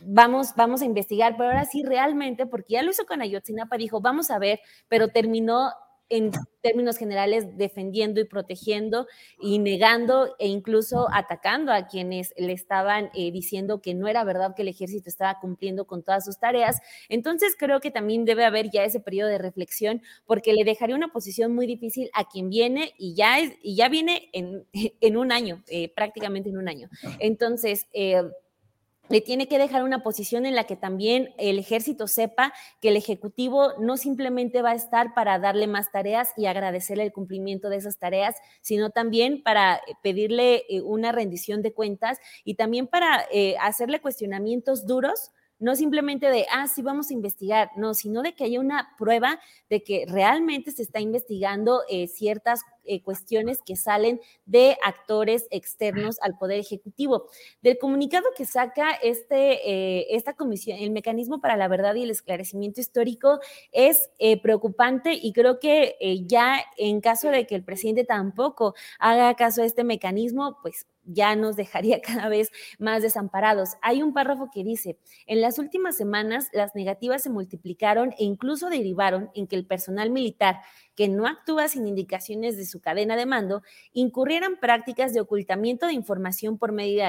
[0.06, 4.02] vamos, vamos a investigar, pero ahora sí realmente, porque ya lo hizo con Ayotzinapa, dijo,
[4.02, 5.72] vamos a ver, pero terminó
[6.14, 6.30] en
[6.62, 9.08] términos generales defendiendo y protegiendo
[9.42, 14.54] y negando e incluso atacando a quienes le estaban eh, diciendo que no era verdad
[14.56, 16.80] que el ejército estaba cumpliendo con todas sus tareas.
[17.10, 21.12] Entonces creo que también debe haber ya ese periodo de reflexión porque le dejaría una
[21.12, 24.68] posición muy difícil a quien viene y ya, es, y ya viene en,
[25.02, 26.90] en un año, eh, prácticamente en un año.
[27.20, 28.22] Entonces, eh,
[29.14, 32.98] le tiene que dejar una posición en la que también el ejército sepa que el
[32.98, 37.76] ejecutivo no simplemente va a estar para darle más tareas y agradecerle el cumplimiento de
[37.76, 43.56] esas tareas, sino también para pedirle eh, una rendición de cuentas y también para eh,
[43.62, 48.44] hacerle cuestionamientos duros no simplemente de, ah, sí, vamos a investigar, no, sino de que
[48.44, 54.20] haya una prueba de que realmente se está investigando eh, ciertas eh, cuestiones que salen
[54.46, 57.28] de actores externos al Poder Ejecutivo.
[57.62, 62.12] Del comunicado que saca este, eh, esta comisión, el mecanismo para la verdad y el
[62.12, 63.40] esclarecimiento histórico
[63.72, 64.10] es
[64.42, 69.66] preocupante y creo que ya en caso de que el presidente tampoco haga caso a
[69.66, 73.72] este mecanismo, pues ya nos dejaría cada vez más desamparados.
[73.82, 78.70] Hay un párrafo que dice, en las últimas semanas las negativas se multiplicaron e incluso
[78.70, 80.62] derivaron en que el personal militar
[80.96, 85.94] que no actúa sin indicaciones de su cadena de mando, incurrieran prácticas de ocultamiento de
[85.94, 87.04] información por medio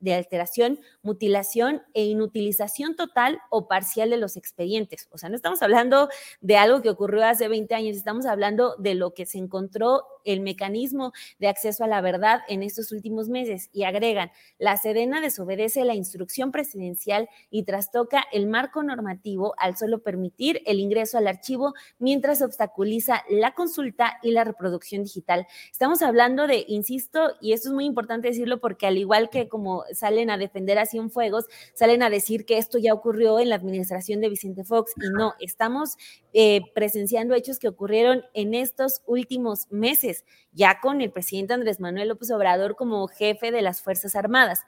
[0.00, 5.08] de, alteración, mutilación e inutilización total o parcial de los expedientes.
[5.10, 6.08] O sea, no estamos hablando
[6.40, 10.40] de algo que ocurrió hace 20 años, estamos hablando de lo que se encontró el
[10.40, 15.84] mecanismo de acceso a la verdad en estos últimos meses y agregan, la Sedena desobedece
[15.84, 21.74] la instrucción presidencial y trastoca el marco normativo al solo permitir el ingreso al archivo
[21.98, 25.46] mientras obstaculiza la consulta y la reproducción digital.
[25.70, 29.84] Estamos hablando de, insisto, y esto es muy importante decirlo porque al igual que como
[29.92, 34.20] salen a defender a Cienfuegos, salen a decir que esto ya ocurrió en la administración
[34.20, 35.96] de Vicente Fox y no, estamos
[36.38, 42.08] eh, presenciando hechos que ocurrieron en estos últimos meses, ya con el presidente Andrés Manuel
[42.08, 44.60] López Obrador como jefe de las Fuerzas Armadas.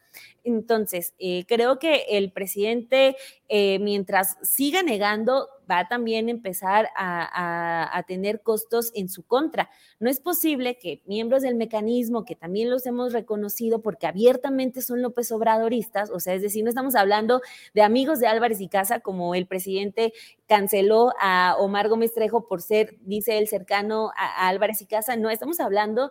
[0.45, 3.17] Entonces, eh, creo que el presidente,
[3.51, 9.69] eh, mientras siga negando, va a también empezar a, tener costos en su contra.
[9.99, 15.03] No es posible que miembros del mecanismo, que también los hemos reconocido porque abiertamente son
[15.03, 17.43] López Obradoristas, o sea, es decir, no estamos hablando
[17.75, 20.15] de amigos de Álvarez y Casa, como el presidente
[20.49, 25.17] canceló a Omar Gómez Trejo por ser, dice él, cercano a, a Álvarez y Casa,
[25.17, 26.11] no, estamos hablando.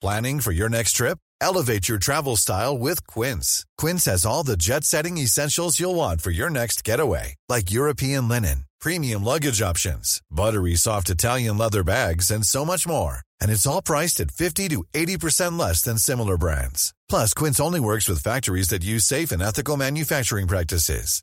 [0.00, 1.18] Planning for your next trip?
[1.42, 3.66] Elevate your travel style with Quince.
[3.76, 8.26] Quince has all the jet setting essentials you'll want for your next getaway, like European
[8.26, 13.20] linen, premium luggage options, buttery soft Italian leather bags, and so much more.
[13.42, 16.94] And it's all priced at 50 to 80% less than similar brands.
[17.08, 21.22] Plus, Quince only works with factories that use safe and ethical manufacturing practices.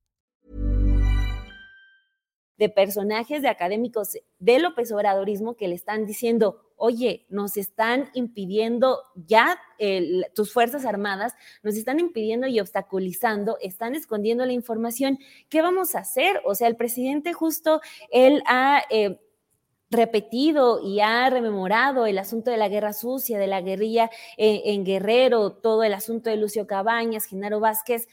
[2.61, 8.99] De personajes de académicos de López Obradorismo que le están diciendo, oye, nos están impidiendo
[9.15, 9.59] ya
[10.35, 15.17] tus Fuerzas Armadas, nos están impidiendo y obstaculizando, están escondiendo la información.
[15.49, 16.39] ¿Qué vamos a hacer?
[16.45, 18.83] O sea, el presidente justo, él ha...
[18.91, 19.19] Eh,
[19.93, 24.85] repetido y ha rememorado el asunto de la guerra sucia, de la guerrilla eh, en
[24.85, 28.07] Guerrero, todo el asunto de Lucio Cabañas, Genaro Vázquez,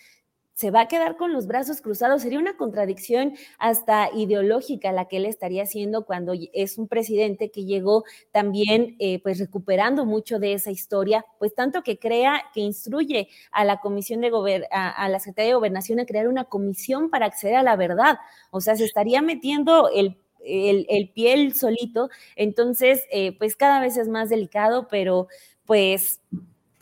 [0.58, 2.22] se va a quedar con los brazos cruzados.
[2.22, 7.64] Sería una contradicción hasta ideológica la que él estaría haciendo cuando es un presidente que
[7.64, 13.28] llegó también eh, pues recuperando mucho de esa historia, pues tanto que crea, que instruye
[13.52, 17.26] a la Comisión de a, a la Secretaría de Gobernación a crear una comisión para
[17.26, 18.18] acceder a la verdad.
[18.50, 22.08] O sea, se estaría metiendo el el, el piel solito.
[22.34, 25.28] Entonces, eh, pues cada vez es más delicado, pero
[25.66, 26.20] pues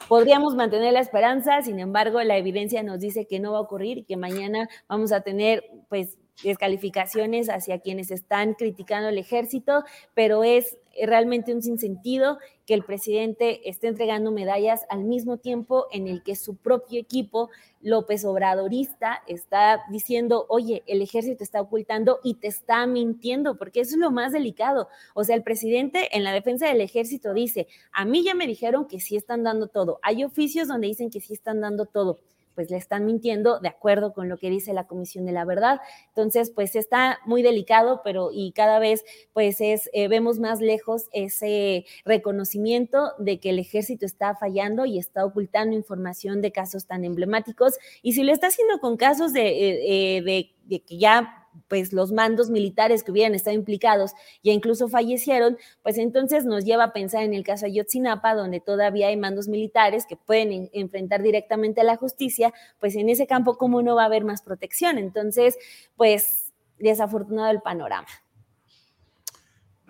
[0.08, 3.98] podríamos mantener la esperanza, sin embargo, la evidencia nos dice que no va a ocurrir
[3.98, 9.84] y que mañana vamos a tener pues descalificaciones hacia quienes están criticando el ejército,
[10.14, 16.06] pero es realmente un sinsentido que el presidente esté entregando medallas al mismo tiempo en
[16.06, 22.34] el que su propio equipo López Obradorista está diciendo, oye, el ejército está ocultando y
[22.34, 24.88] te está mintiendo, porque eso es lo más delicado.
[25.14, 28.86] O sea, el presidente en la defensa del ejército dice, a mí ya me dijeron
[28.86, 30.00] que sí están dando todo.
[30.02, 32.18] Hay oficios donde dicen que sí están dando todo
[32.56, 35.80] pues le están mintiendo de acuerdo con lo que dice la Comisión de la Verdad.
[36.08, 41.04] Entonces, pues está muy delicado, pero y cada vez pues es, eh, vemos más lejos
[41.12, 47.04] ese reconocimiento de que el ejército está fallando y está ocultando información de casos tan
[47.04, 47.74] emblemáticos.
[48.02, 52.12] Y si lo está haciendo con casos de, eh, eh, de que ya pues los
[52.12, 57.22] mandos militares que hubieran estado implicados ya incluso fallecieron, pues entonces nos lleva a pensar
[57.22, 61.96] en el caso Ayotzinapa, donde todavía hay mandos militares que pueden enfrentar directamente a la
[61.96, 64.98] justicia, pues en ese campo cómo no va a haber más protección.
[64.98, 65.56] Entonces,
[65.96, 68.08] pues desafortunado el panorama.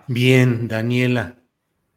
[0.07, 1.37] Bien, Daniela.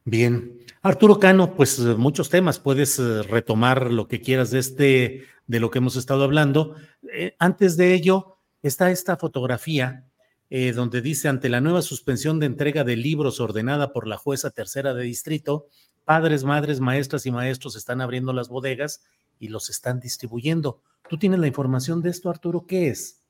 [0.03, 0.59] Bien.
[0.81, 5.69] Arturo Cano, pues muchos temas, puedes eh, retomar lo que quieras de este, de lo
[5.69, 6.75] que hemos estado hablando.
[7.13, 10.05] Eh, antes de ello, está esta fotografía
[10.49, 14.49] eh, donde dice, ante la nueva suspensión de entrega de libros ordenada por la jueza
[14.49, 15.67] tercera de distrito,
[16.05, 19.03] padres, madres, maestras y maestros están abriendo las bodegas
[19.39, 20.81] y los están distribuyendo.
[21.07, 22.65] ¿Tú tienes la información de esto, Arturo?
[22.65, 23.21] ¿Qué es?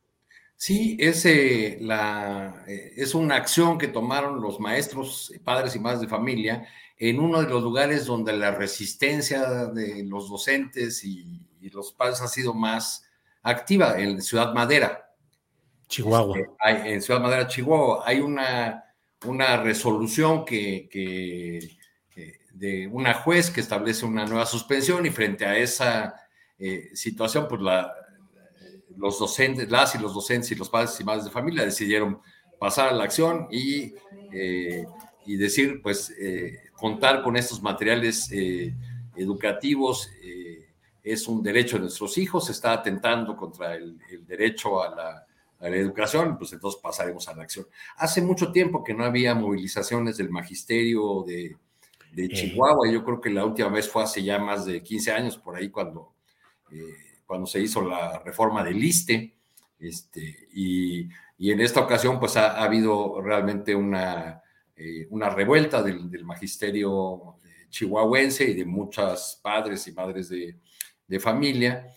[0.56, 6.02] Sí, es, eh, la, eh, es una acción que tomaron los maestros, padres y madres
[6.02, 6.68] de familia
[6.98, 12.22] en uno de los lugares donde la resistencia de los docentes y, y los padres
[12.22, 13.06] ha sido más
[13.42, 15.09] activa, en Ciudad Madera.
[15.90, 16.38] Chihuahua.
[16.38, 18.86] Este, en Ciudad Madera, Chihuahua, hay una,
[19.26, 21.78] una resolución que, que,
[22.54, 26.16] de una juez que establece una nueva suspensión y frente a esa
[26.58, 27.92] eh, situación, pues la,
[28.98, 32.20] los docentes, las y los docentes y los padres y madres de familia decidieron
[32.60, 33.94] pasar a la acción y,
[34.34, 34.86] eh,
[35.26, 38.30] y decir, pues, eh, contar con estos materiales
[39.16, 40.10] educativos
[41.02, 45.29] es un derecho de nuestros hijos, está atentando contra el derecho a la
[45.60, 47.68] a la educación, pues entonces pasaremos a la acción.
[47.98, 51.58] Hace mucho tiempo que no había movilizaciones del magisterio de,
[52.14, 52.30] de eh.
[52.30, 55.56] Chihuahua, yo creo que la última vez fue hace ya más de 15 años, por
[55.56, 56.14] ahí cuando,
[56.72, 59.36] eh, cuando se hizo la reforma del ISTE,
[59.80, 64.42] este, y, y en esta ocasión pues ha, habido realmente una,
[64.76, 67.36] eh, una revuelta del, del, magisterio
[67.70, 70.58] chihuahuense y de muchas padres y madres de,
[71.08, 71.94] de familia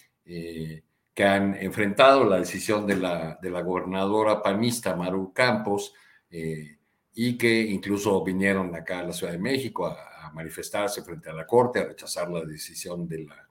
[1.14, 5.92] que han enfrentado la decisión de la, de la gobernadora panista Maru Campos
[6.30, 6.78] eh,
[7.14, 11.46] y que incluso vinieron acá a la Ciudad de México a, manifestarse frente a la
[11.46, 13.46] Corte, a rechazar la decisión de la,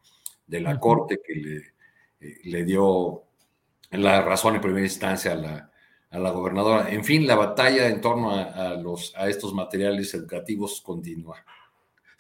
[0.48, 1.58] de la Corte que le,
[2.20, 3.22] eh, le, dio
[3.92, 5.72] la razón en primera instancia a la,
[6.10, 6.90] a la gobernadora.
[6.90, 11.46] En fin, la batalla en torno a, a, los, a estos materiales educativos continúa.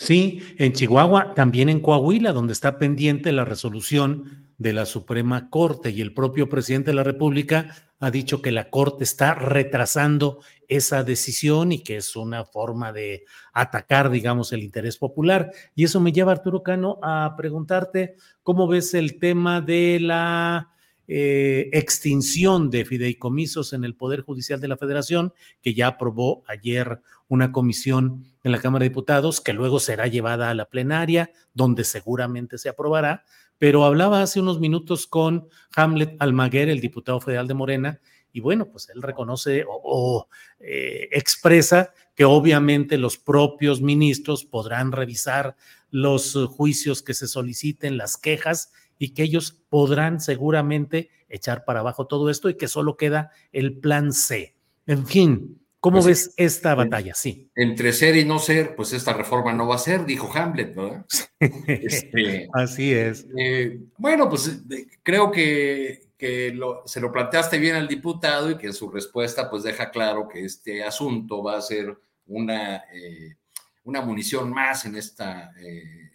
[0.01, 5.91] Sí, en Chihuahua, también en Coahuila, donde está pendiente la resolución de la Suprema Corte
[5.91, 11.03] y el propio presidente de la República ha dicho que la Corte está retrasando esa
[11.03, 15.51] decisión y que es una forma de atacar, digamos, el interés popular.
[15.75, 20.71] Y eso me lleva, Arturo Cano, a preguntarte cómo ves el tema de la
[21.07, 25.31] eh, extinción de fideicomisos en el Poder Judicial de la Federación,
[25.61, 30.49] que ya aprobó ayer una comisión en la Cámara de Diputados, que luego será llevada
[30.49, 33.23] a la plenaria, donde seguramente se aprobará,
[33.57, 38.01] pero hablaba hace unos minutos con Hamlet Almaguer, el diputado federal de Morena,
[38.33, 40.27] y bueno, pues él reconoce o,
[40.59, 45.55] eh, expresa que obviamente los propios ministros podrán revisar
[45.89, 52.05] los juicios que se soliciten, las quejas, y que ellos podrán seguramente echar para abajo
[52.05, 54.55] todo esto y que solo queda el plan C.
[54.85, 57.15] En fin, ¿Cómo pues, ves esta batalla?
[57.15, 57.49] Sí.
[57.55, 61.05] Entre ser y no ser, pues esta reforma no va a ser, dijo Hamlet, ¿verdad?
[61.67, 63.25] este, Así es.
[63.35, 64.61] Eh, bueno, pues
[65.01, 69.63] creo que, que lo, se lo planteaste bien al diputado y que su respuesta pues
[69.63, 73.37] deja claro que este asunto va a ser una, eh,
[73.83, 76.11] una munición más en esta, eh,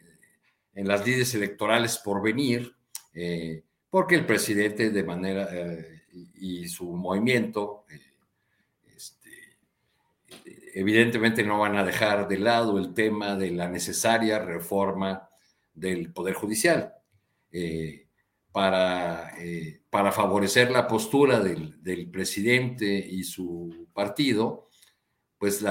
[0.74, 2.72] en las líderes electorales por venir,
[3.90, 5.48] porque el presidente de manera
[6.12, 7.84] y, y, su movimiento
[10.76, 15.26] evidentemente no van a dejar de lado el tema de la necesaria reforma
[15.72, 16.92] del Poder Judicial.
[17.50, 18.08] Eh,
[18.52, 24.68] para, eh, para favorecer la postura del, del, presidente y su partido,
[25.38, 25.64] pues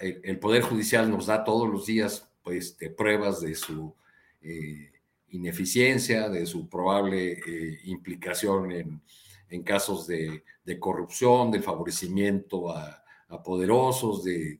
[0.00, 3.94] el, Poder Judicial nos da todos los días pues, pruebas de su
[4.42, 4.92] eh,
[5.28, 7.40] ineficiencia, de su probable
[7.84, 9.02] implicación en,
[9.48, 12.99] en casos de, de, corrupción, de favorecimiento a,
[13.42, 14.58] poderosos, de,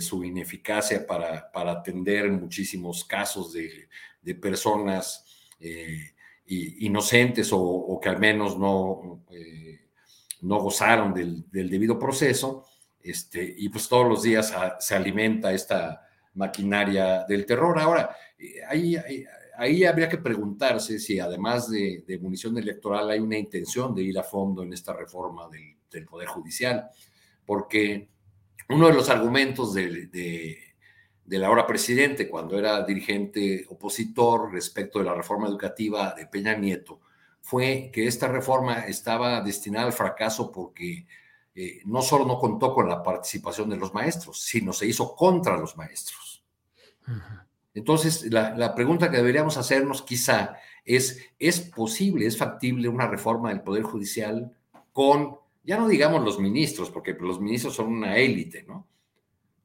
[0.00, 5.24] su ineficacia para, atender muchísimos casos de, personas
[6.46, 9.80] inocentes o, que al menos no, eh,
[10.42, 12.66] no gozaron del, debido proceso,
[13.02, 17.78] este, y pues todos los días se alimenta esta maquinaria del terror.
[17.78, 18.96] Ahora, eh, ahí,
[19.56, 24.22] ahí, habría que preguntarse si además de, munición electoral hay una intención de ir a
[24.22, 26.88] fondo en esta reforma del, Poder Judicial,
[27.52, 28.08] porque
[28.70, 30.72] uno de los argumentos de
[31.24, 37.00] del ahora presidente, cuando era dirigente opositor respecto de la reforma educativa de Peña Nieto,
[37.40, 41.06] fue que esta reforma estaba destinada al fracaso porque
[41.54, 45.56] eh, no solo no contó con la participación de los maestros, sino se hizo contra
[45.56, 46.44] los maestros.
[47.74, 53.48] Entonces, la, la, pregunta que deberíamos hacernos quizá es, ¿es posible, es factible una reforma
[53.48, 54.54] del Poder Judicial
[54.92, 58.88] con, ya no digamos los ministros, porque los ministros son una élite, ¿no?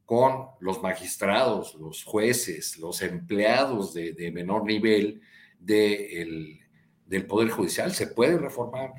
[0.07, 5.21] con los magistrados, los jueces, los empleados de, menor nivel
[5.59, 7.93] del Poder Judicial.
[7.93, 8.93] ¿Se puede reformar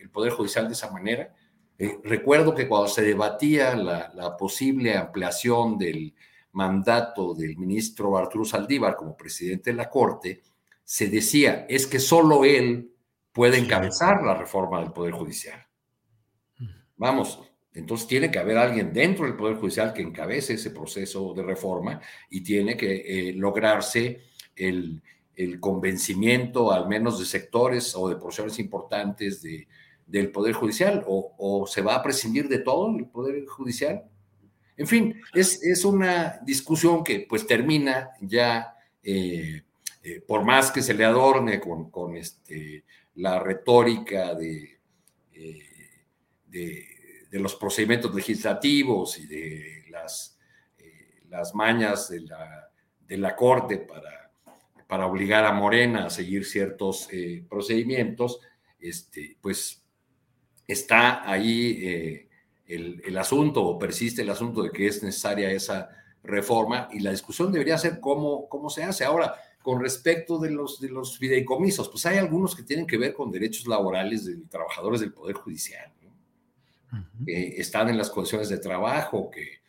[0.00, 1.34] el Poder Judicial de esa manera?
[1.78, 6.14] Eh, recuerdo que cuando se debatía la, posible ampliación del
[6.52, 10.42] mandato del ministro Arturo Saldívar como presidente de la Corte,
[10.82, 12.90] se decía, es que solo él
[13.32, 15.65] puede encabezar la reforma del Poder Judicial.
[16.96, 17.40] Vamos,
[17.76, 22.00] entonces tiene que haber alguien dentro del Poder Judicial que encabece ese proceso de reforma
[22.30, 24.22] y tiene que eh, lograrse
[24.56, 25.02] el,
[25.60, 29.68] convencimiento al menos de sectores o de porciones importantes de,
[30.06, 34.04] del Poder Judicial o, se va a prescindir de todo el Poder Judicial.
[34.78, 39.60] En fin, es, una discusión que pues termina ya, eh,
[40.02, 42.84] eh, por más que se le adorne con, este,
[43.16, 44.78] la retórica de,
[47.30, 50.38] de los procedimientos legislativos y de las,
[50.78, 52.70] eh, las mañas de la,
[53.06, 54.30] de la Corte para,
[54.86, 58.40] para obligar a Morena a seguir ciertos eh, procedimientos,
[58.78, 59.82] este, pues
[60.66, 62.28] está ahí eh,
[62.66, 65.90] el, el, asunto o persiste el asunto de que es necesaria esa
[66.22, 69.04] reforma y la discusión debería ser cómo, cómo se hace.
[69.04, 73.14] Ahora, con respecto de los, de los fideicomisos, pues hay algunos que tienen que ver
[73.14, 75.92] con derechos laborales de trabajadores del Poder Judicial
[77.26, 79.60] están en las condiciones de trabajo, que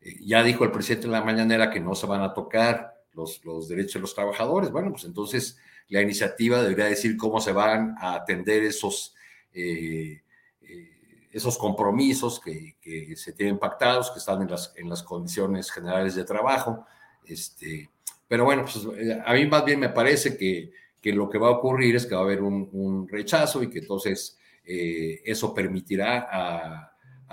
[0.00, 3.44] eh, ya dijo el presidente en la mañanera que no se van a tocar los,
[3.44, 4.70] los derechos de los trabajadores.
[4.70, 5.58] Bueno, pues entonces
[5.88, 9.14] la iniciativa debería decir cómo se van a atender esos,
[9.52, 10.22] eh,
[10.62, 15.70] eh, esos compromisos que, que, se tienen pactados, que están en las, en las condiciones
[15.70, 16.86] generales de trabajo.
[17.24, 17.90] Este,
[18.28, 18.86] pero bueno, pues
[19.24, 22.14] a mí más bien me parece que, que lo que va a ocurrir es que
[22.14, 26.90] va a haber un, un rechazo y que entonces eh, eso permitirá a,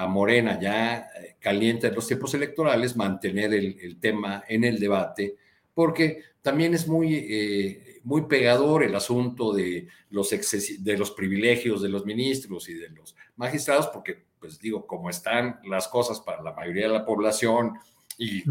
[0.07, 5.36] Morena, ya eh, caliente en los tiempos electorales, mantener el, tema en el debate,
[5.75, 11.89] porque también es muy, eh, muy pegador el asunto de los, de los privilegios de
[11.89, 16.53] los ministros y de los magistrados, porque, pues digo, como están las cosas para la
[16.53, 17.73] mayoría de la población
[18.17, 18.41] y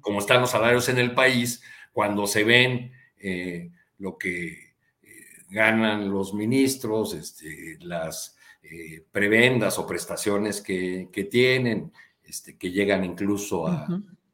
[0.00, 1.62] como están los salarios en el país,
[1.94, 2.92] cuando se ven
[3.96, 4.73] lo que
[5.54, 11.92] ganan los ministros, este, las eh, prebendas o prestaciones que, tienen,
[12.24, 13.66] este, que llegan incluso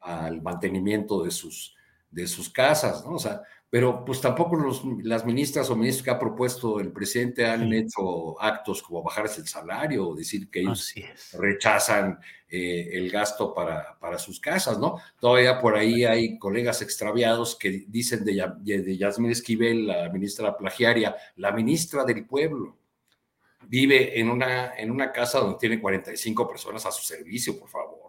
[0.00, 1.76] al mantenimiento de sus,
[2.10, 3.16] de sus casas, ¿no?
[3.16, 7.46] O sea, pero pues tampoco los, las ministras o ministros que ha propuesto el presidente
[7.46, 10.92] han hecho actos como bajarse el salario o decir que ellos
[11.34, 12.18] rechazan
[12.48, 14.96] eh, el gasto para, para, sus casas, ¿no?
[15.20, 21.14] Todavía por ahí hay colegas extraviados que dicen de, de Yasmín Esquivel, la ministra plagiaria,
[21.36, 22.76] la ministra del pueblo.
[23.68, 27.99] Vive en una, en una casa donde tiene 45 personas a su servicio, por favor.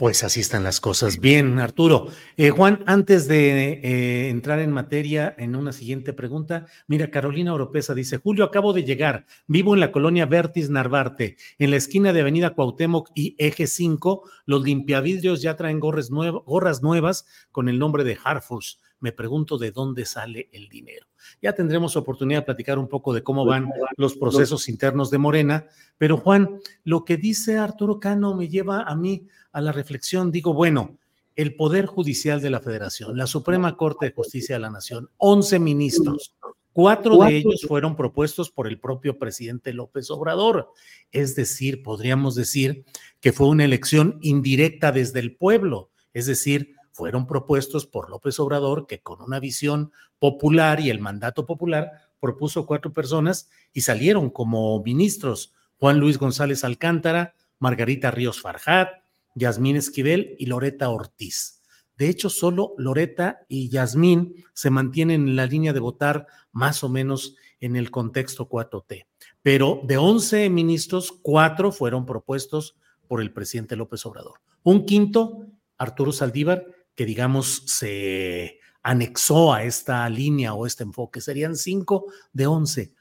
[0.00, 1.20] Pues así están las cosas.
[1.20, 2.06] Bien, Arturo.
[2.38, 7.92] Eh, Juan, antes de eh, entrar en materia en una siguiente pregunta, mira, Carolina Oropesa
[7.92, 12.22] dice, Julio, acabo de llegar, vivo en la colonia Vertis Narvarte, en la esquina de
[12.22, 18.16] Avenida Cuauhtémoc y Eje 5, los limpiavidrios ya traen gorras nuevas con el nombre de
[18.24, 18.80] Harfus.
[19.00, 21.06] Me pregunto de dónde sale el dinero.
[21.42, 25.66] Ya tendremos oportunidad de platicar un poco de cómo van los procesos internos de Morena,
[25.98, 30.30] pero Juan, lo que dice Arturo Cano me lleva a mí a la reflexión.
[30.30, 30.98] Digo, bueno,
[31.36, 35.58] el Poder Judicial de la Federación, la Suprema Corte de Justicia de la Nación, 11
[35.58, 36.34] ministros,
[36.72, 40.72] Cuatro, de ellos fueron propuestos por el propio presidente López Obrador.
[41.10, 42.84] Es decir, podríamos decir
[43.20, 45.90] que fue una elección indirecta desde el pueblo.
[46.14, 51.46] Es decir, fueron propuestos por López Obrador, que con una visión popular y el mandato
[51.46, 58.90] popular propuso cuatro personas y salieron como ministros Juan Luis González Alcántara, Margarita Ríos Farjat,
[59.34, 61.62] Yasmín Esquivel y Loreta Ortiz.
[61.96, 66.90] De hecho, solo Loreta y Yasmín se mantienen en la línea de votar más o
[66.90, 69.06] menos en el contexto 4T.
[69.40, 72.76] Pero de 11 ministros, cuatro fueron propuestos
[73.08, 74.42] por el presidente López Obrador.
[74.62, 75.46] Un quinto,
[75.78, 76.66] Arturo Saldívar,
[77.00, 81.22] que digamos se anexó a esta línea o este enfoque.
[81.22, 82.92] Serían cinco de once.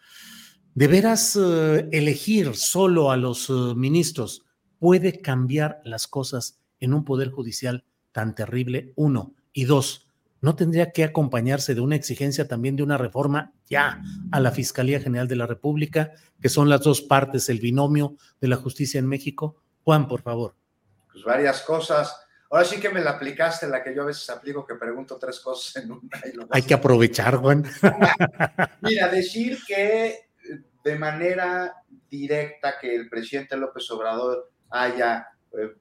[0.74, 4.46] ¿De veras eh, elegir solo a los eh, ministros
[4.78, 7.84] puede cambiar las cosas en un poder judicial
[8.14, 8.94] tan terrible?
[8.96, 9.34] Uno.
[9.52, 10.08] Y dos,
[10.40, 15.02] ¿no tendría que acompañarse de una exigencia también de una reforma ya a la Fiscalía
[15.02, 19.08] General de la República, que son las dos partes, el binomio de la justicia en
[19.08, 19.58] México?
[19.84, 20.56] Juan, por favor.
[21.12, 22.29] Pues varias cosas.
[22.52, 25.40] Ahora sí que me la aplicaste, la que yo a veces aplico, que pregunto tres
[25.40, 26.10] cosas en una.
[26.50, 27.64] Hay que aprovechar, Juan.
[28.82, 30.26] Mira, decir que eh,
[30.84, 31.76] de manera
[32.10, 35.76] directa que el presidente López Obrador haya eh,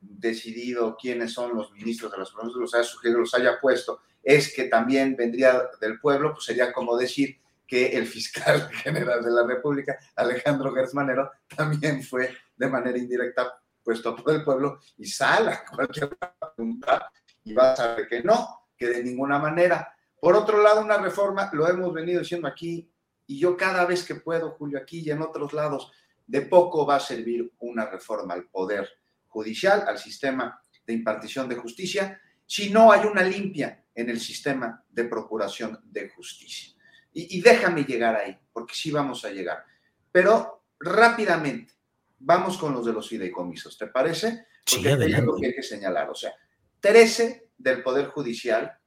[0.00, 4.54] decidido quiénes son los ministros de las provincias, los haya sugerido, los haya puesto, es
[4.54, 9.46] que también vendría del pueblo, pues sería como decir que el fiscal general de la
[9.46, 15.52] República, Alejandro Gersmanero, también fue de manera indirecta puesto a todo el pueblo y sale
[15.52, 17.10] a cualquier pregunta
[17.44, 19.94] y va a saber que no, que de ninguna manera.
[20.20, 22.92] Por otro lado, una reforma, lo hemos venido diciendo aquí,
[23.26, 25.92] y yo cada vez que puedo, Julio, aquí y en otros lados,
[26.26, 28.88] de poco va a servir una reforma al poder
[29.28, 34.84] judicial, al sistema de impartición de justicia, si no hay una limpia en el sistema
[34.88, 36.74] de procuración de justicia.
[37.12, 39.64] Y, y déjame llegar ahí, porque sí vamos a llegar.
[40.12, 41.74] Pero rápidamente,
[42.20, 44.46] vamos con los de los fideicomisos, ¿te parece?
[44.64, 46.10] Porque sí, es lo que hay que señalar.
[46.10, 46.32] O sea,
[46.80, 48.78] 13 del Poder Judicial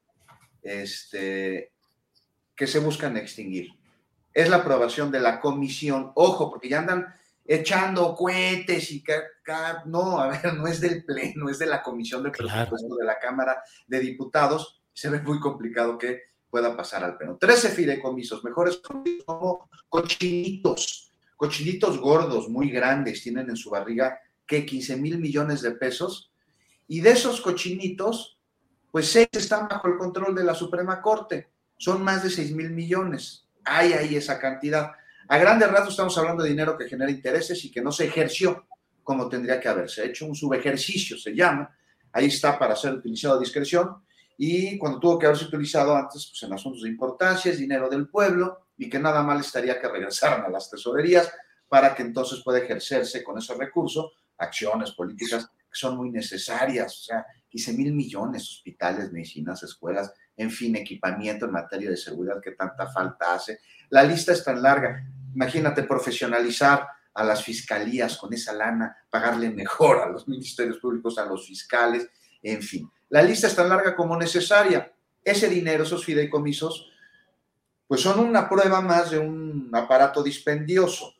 [0.61, 1.73] este,
[2.55, 3.71] que se buscan extinguir.
[4.33, 6.11] Es la aprobación de la comisión.
[6.15, 7.13] Ojo, porque ya andan
[7.45, 9.15] echando cohetes y que,
[9.85, 12.95] no, a ver, no es del Pleno, es de la Comisión de Presupuesto claro.
[12.95, 14.81] de la Cámara de Diputados.
[14.93, 17.37] Se ve muy complicado que pueda pasar al Pleno.
[17.37, 18.79] 13 fideicomisos, mejores
[19.25, 21.12] como cochinitos
[21.43, 24.17] cochinitos gordos, muy grandes, tienen en su barriga
[24.47, 26.31] que 15 mil millones de pesos.
[26.87, 28.39] Y de esos cochinitos,
[28.89, 31.49] pues seis están bajo el control de la Suprema Corte.
[31.77, 33.49] Son más de 6 mil millones.
[33.65, 34.93] Hay ahí esa cantidad.
[35.27, 38.65] A grandes rasgos estamos hablando de dinero que genera intereses y que no se ejerció
[39.03, 40.25] como tendría que haberse hecho.
[40.25, 41.75] Un subejercicio se llama.
[42.13, 43.97] Ahí está para ser utilizado a discreción.
[44.37, 48.07] Y cuando tuvo que haberse utilizado antes, pues en asuntos de importancia, es dinero del
[48.07, 51.31] pueblo y que nada mal estaría que regresaran a las tesorerías
[51.67, 57.03] para que entonces pueda ejercerse con ese recurso acciones políticas que son muy necesarias, o
[57.03, 62.51] sea, 15 mil millones, hospitales, medicinas, escuelas, en fin, equipamiento en materia de seguridad que
[62.51, 63.59] tanta falta hace.
[63.89, 65.07] La lista es tan larga.
[65.33, 71.25] Imagínate profesionalizar a las fiscalías con esa lana, pagarle mejor a los ministerios públicos, a
[71.25, 72.09] los fiscales,
[72.43, 72.89] en fin.
[73.09, 74.91] La lista es tan larga como necesaria.
[75.23, 76.91] Ese dinero, esos fideicomisos,
[77.87, 81.13] pues son una prueba más de un aparato dispendioso.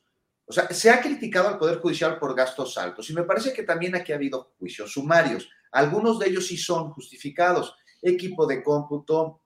[0.46, 3.64] O sea, se ha criticado al Poder Judicial por gastos altos y me parece que
[3.64, 5.50] también aquí ha habido juicios sumarios.
[5.72, 7.76] Algunos de ellos sí son justificados.
[8.02, 9.42] Equipo de cómputo,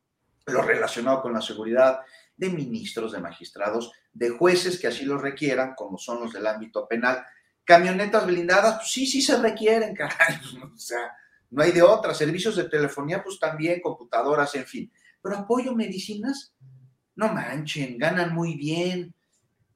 [0.47, 1.99] lo relacionado con la seguridad
[2.35, 6.87] de ministros, de magistrados, de jueces que así lo requieran, como son los del ámbito
[6.87, 7.25] penal.
[7.63, 10.39] Camionetas blindadas, pues sí, sí se requieren, caray.
[10.73, 11.15] O sea,
[11.49, 12.13] no hay de otra.
[12.13, 14.91] Servicios de telefonía, pues también, computadoras, en fin.
[15.21, 16.53] Pero apoyo medicinas,
[17.15, 19.13] no manchen, ganan muy bien,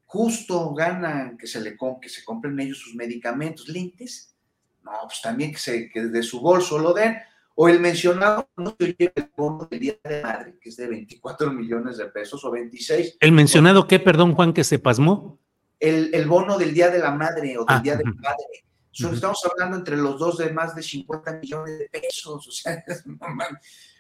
[0.06, 4.36] justo ganan que se, le, que se compren ellos sus medicamentos, lentes,
[4.84, 7.18] no, pues también que, se, que de su bolso lo den,
[7.56, 10.88] o el mencionado no se lleve el bono del Día de Madre, que es de
[10.88, 13.18] 24 millones de pesos o 26.
[13.20, 15.40] ¿El mencionado qué, perdón, Juan, que se pasmó?
[15.80, 18.66] El, el bono del Día de la Madre o del ah, Día del Padre.
[19.00, 19.14] Uh -huh.
[19.14, 23.28] Estamos hablando entre los dos de más de 50 millones de pesos, o sea, no
[23.28, 23.60] mames.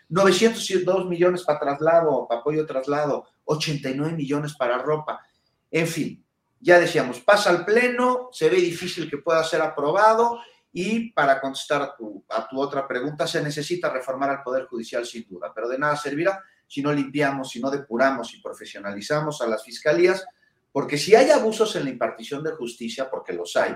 [0.10, 5.26] 902 millones para traslado, para apoyo traslado, 89 millones para ropa.
[5.72, 6.26] En fin,
[6.60, 10.40] ya decíamos, pasa al pleno, se ve difícil que pueda ser aprobado
[10.74, 15.06] y para contestar a tu, a tu otra pregunta, se necesita reformar al Poder Judicial
[15.06, 19.48] sin duda, pero de nada servirá si no limpiamos, si no depuramos y profesionalizamos a
[19.48, 20.26] las fiscalías,
[20.72, 23.76] porque si hay abusos en la impartición de justicia, porque los hay,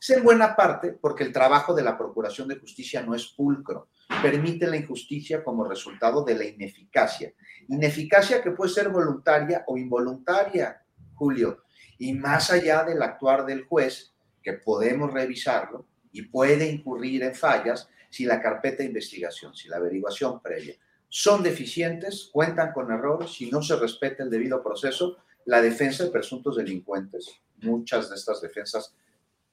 [0.00, 3.88] Es en buena parte porque el trabajo de la Procuración de Justicia no es pulcro,
[4.22, 7.32] permite la injusticia como resultado de la ineficacia.
[7.68, 10.82] Ineficacia que puede ser voluntaria o involuntaria,
[11.14, 11.64] Julio,
[11.98, 14.12] y más allá del actuar del juez,
[14.42, 19.76] que podemos revisarlo y puede incurrir en fallas si la carpeta de investigación, si la
[19.76, 20.76] averiguación previa
[21.10, 26.10] son deficientes, cuentan con errores, si no se respeta el debido proceso, la defensa de
[26.10, 27.28] presuntos delincuentes,
[27.62, 28.94] muchas de estas defensas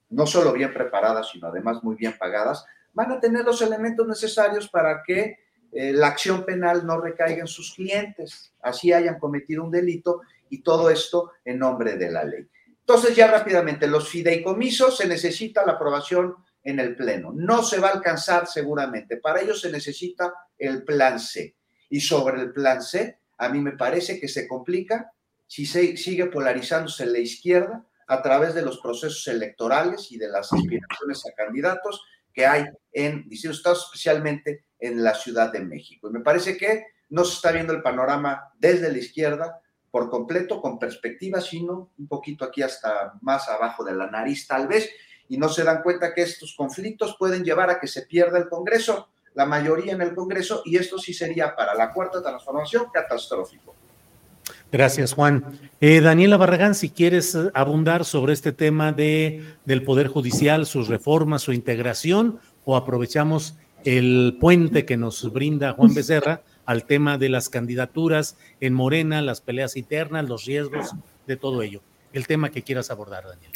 [0.10, 4.70] no solo bien preparadas, sino además muy bien pagadas, van a tener los elementos necesarios
[4.70, 5.38] para que
[5.72, 10.62] eh, la acción penal no recaiga en sus clientes, así hayan cometido un delito y
[10.62, 12.48] todo esto en nombre de la ley.
[12.80, 17.34] Entonces ya rápidamente, los fideicomisos se necesita la aprobación en el Pleno.
[17.34, 19.18] No se va a alcanzar seguramente.
[19.18, 21.56] Para ello se necesita el plan C.
[21.90, 25.12] Y sobre el plan C, a mí me parece que se complica
[25.46, 30.52] si se sigue polarizándose la izquierda a través de los procesos electorales y de las
[30.52, 32.02] aspiraciones a candidatos
[32.34, 36.10] que hay en distintos estados, especialmente en la Ciudad de México.
[36.10, 40.62] Y me parece que no se está viendo el panorama desde la izquierda por completo,
[40.62, 44.90] con perspectiva, sino un poquito aquí hasta más abajo de la nariz tal vez,
[45.30, 48.50] y no se dan cuenta que estos conflictos pueden llevar a que se pierda el
[48.50, 53.76] Congreso, la mayoría en el Congreso, y esto sí sería para la cuarta transformación catastrófico.
[54.72, 55.46] Gracias, Juan.
[55.80, 60.88] Eh, Daniela Barragán, si quieres eh, abundar sobre este tema de, del Poder Judicial, sus
[60.88, 63.56] reformas, su integración, o aprovechamos
[63.86, 69.40] el puente que nos brinda Juan Becerra al tema de las candidaturas en Morena, las
[69.40, 70.94] peleas internas, los riesgos
[71.26, 71.82] de todo ello.
[72.12, 73.54] El tema que quieras abordar, Daniela.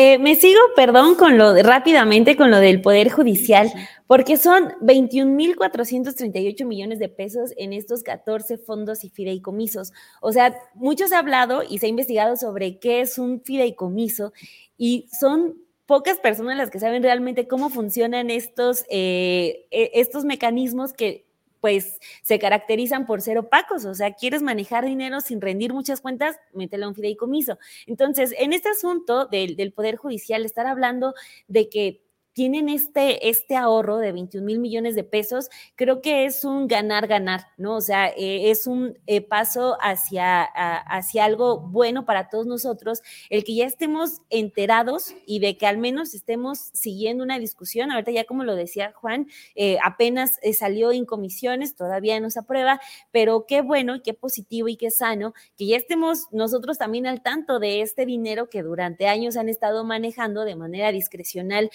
[0.00, 3.68] Eh, me sigo, perdón, con lo rápidamente con lo del Poder Judicial,
[4.06, 9.92] porque son 21.438 millones de pesos en estos 14 fondos y fideicomisos.
[10.20, 14.32] O sea, muchos ha hablado y se ha investigado sobre qué es un fideicomiso
[14.76, 20.92] y son pocas personas las que saben realmente cómo funcionan estos, eh, e, estos mecanismos
[20.92, 21.27] que
[21.60, 26.36] pues se caracterizan por ser opacos, o sea, quieres manejar dinero sin rendir muchas cuentas,
[26.52, 27.58] mételo a un fideicomiso.
[27.86, 31.14] Entonces, en este asunto del, del Poder Judicial, estar hablando
[31.48, 32.07] de que
[32.38, 37.48] tienen este, este ahorro de 21 mil millones de pesos, creo que es un ganar-ganar,
[37.56, 37.74] ¿no?
[37.74, 43.42] O sea, eh, es un eh, paso hacia, hacia algo bueno para todos nosotros, el
[43.42, 47.90] que ya estemos enterados y de que al menos estemos siguiendo una discusión.
[47.90, 49.26] Ahorita ya como lo decía Juan,
[49.56, 52.80] eh, apenas salió en comisiones, todavía no se aprueba,
[53.10, 57.20] pero qué bueno y qué positivo y qué sano que ya estemos nosotros también al
[57.20, 61.72] tanto de este dinero que durante años han estado manejando de manera discrecional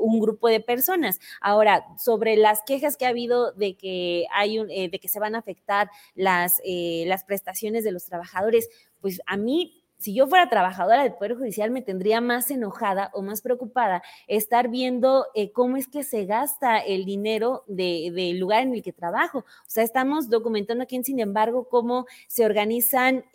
[0.00, 1.20] un grupo de personas.
[1.40, 5.20] Ahora, sobre las quejas que ha habido de que hay un, eh, de que se
[5.20, 8.68] van a afectar las, eh, las prestaciones de los trabajadores,
[9.00, 13.20] pues a mí si yo fuera trabajadora del Poder Judicial, me tendría más enojada o
[13.20, 18.72] más preocupada estar viendo eh, cómo es que se gasta el dinero del lugar en
[18.72, 19.40] el que trabajo.
[19.40, 23.26] O sea, estamos documentando aquí, sin embargo, cómo se organizan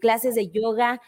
[0.00, 1.02] clases de yoga,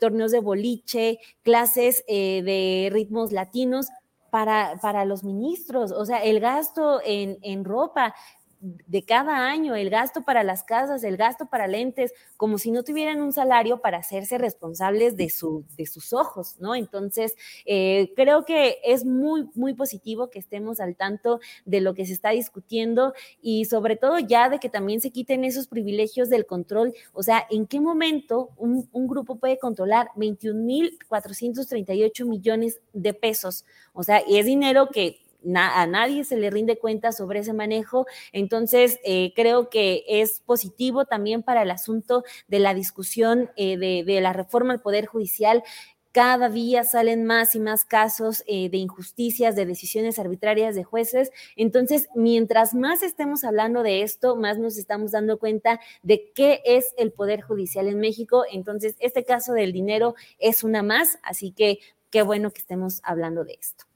[0.00, 3.88] torneos de boliche, clases de ritmos latinos
[4.30, 8.14] para, para los ministros, o sea, el gasto en, en ropa,
[8.60, 12.82] de cada año, el gasto para las casas, el gasto para lentes, como si no
[12.82, 16.74] tuvieran un salario para hacerse responsables de, su, de sus ojos, ¿no?
[16.74, 17.36] Entonces,
[17.66, 22.12] eh, creo que es muy, muy positivo que estemos al tanto de lo que se
[22.12, 26.94] está discutiendo y sobre todo ya de que también se quiten esos privilegios del control,
[27.12, 33.64] o sea, ¿en qué momento un, un grupo puede controlar 21.438 millones de pesos?
[33.92, 38.06] O sea, y es dinero que a nadie se le rinde cuenta sobre ese manejo.
[38.32, 44.20] Entonces, eh, creo que es positivo también para el asunto de la discusión eh, de,
[44.20, 45.62] la reforma al Poder Judicial
[46.10, 51.30] cada día salen más y más casos eh, de injusticias, de decisiones arbitrarias de jueces.
[51.54, 56.92] Entonces, mientras más estemos hablando de esto, más nos estamos dando cuenta de qué es
[56.96, 58.44] el Poder Judicial en México.
[58.50, 61.78] Entonces, este caso del dinero es una más, así que
[62.10, 63.87] qué bueno que estemos hablando de esto.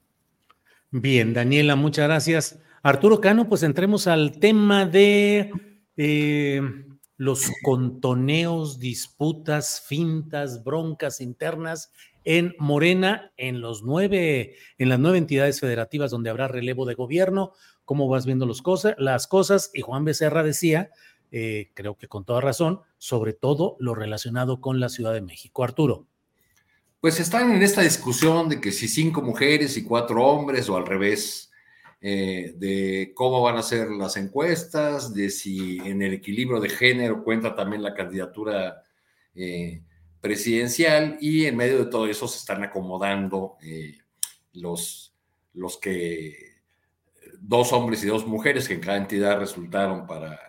[0.95, 2.59] Bien, Daniela, muchas gracias.
[2.83, 5.51] Arturo Cano, pues entremos al tema de
[5.97, 6.61] eh,
[7.17, 11.91] los contoneos, disputas, fintas, broncas internas
[12.25, 17.53] en Morena, en los nueve, en las nueve entidades federativas donde habrá relevo de gobierno.
[17.85, 19.71] ¿Cómo vas viendo las cosas?
[19.73, 20.91] Y Juan Becerra decía,
[21.31, 25.63] eh, creo que con toda razón, sobre todo lo relacionado con la Ciudad de México.
[25.63, 26.05] Arturo
[27.03, 30.85] pues están en esta discusión de que si cinco mujeres y cuatro hombres o al
[30.85, 31.51] revés,
[31.99, 37.21] eh, de cómo van a ser las encuestas, de si en el equilibrio de género
[37.21, 38.83] cuenta también la candidatura
[39.35, 39.81] eh,
[40.21, 43.97] presidencial y en medio de todo eso se están acomodando eh,
[44.53, 45.13] los,
[45.55, 46.53] los que
[47.37, 50.39] dos hombres y dos mujeres que en cada entidad resultaron para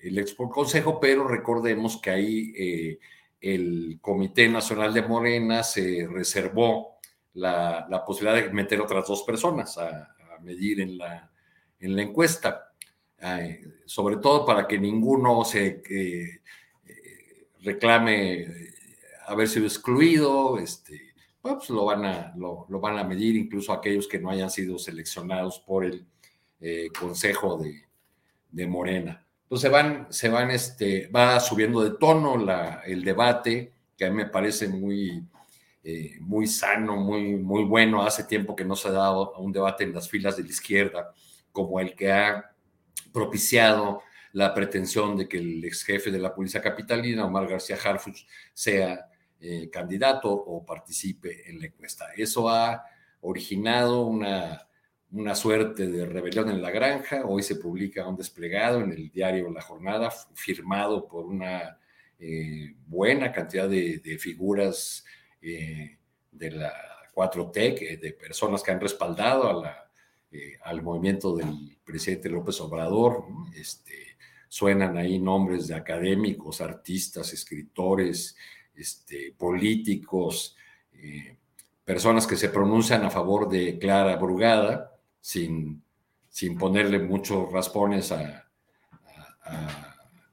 [0.00, 2.98] el Expo Consejo, pero recordemos que ahí
[3.44, 6.98] el Comité Nacional de Morena se reservó
[7.34, 11.30] la, posibilidad de meter otras dos personas a, medir en la,
[11.80, 12.72] en la encuesta,
[13.86, 16.42] sobre todo para que ninguno se eh,
[17.62, 18.46] reclame
[19.26, 24.18] haber sido excluido, este, pues lo van, a, lo, van a medir incluso aquellos que
[24.18, 26.06] no hayan sido seleccionados por el
[26.60, 27.62] eh, Consejo
[28.50, 29.23] de Morena.
[29.54, 34.16] Entonces van, se van, este, va subiendo de tono la, el debate, que a mí
[34.16, 35.24] me parece muy,
[35.84, 38.02] eh, muy sano, muy, muy bueno.
[38.02, 41.14] Hace tiempo que no se ha dado un debate en las filas de la izquierda
[41.52, 42.52] como el que ha
[43.12, 44.02] propiciado
[44.32, 49.08] la pretensión de que el ex jefe de la policía capitalina, Omar García Harfuch, sea
[49.38, 52.06] eh, candidato o participe en la encuesta.
[52.16, 52.84] Eso ha
[53.20, 54.66] originado una
[55.14, 57.22] una suerte de rebelión en la granja.
[57.24, 61.78] Hoy se publica un desplegado en el diario La Jornada, firmado por una
[62.18, 65.04] eh, buena cantidad de, figuras
[65.40, 65.98] eh,
[66.32, 66.72] de la
[67.14, 69.64] 4T, de personas que han respaldado
[70.32, 73.24] eh, al movimiento del presidente López Obrador.
[73.54, 74.16] Este,
[74.48, 78.36] suenan ahí nombres de académicos, artistas, escritores,
[78.74, 80.56] este, políticos,
[81.84, 84.93] personas que se pronuncian a favor de Clara Brugada
[85.24, 85.82] sin,
[86.28, 88.46] sin ponerle muchos raspones a,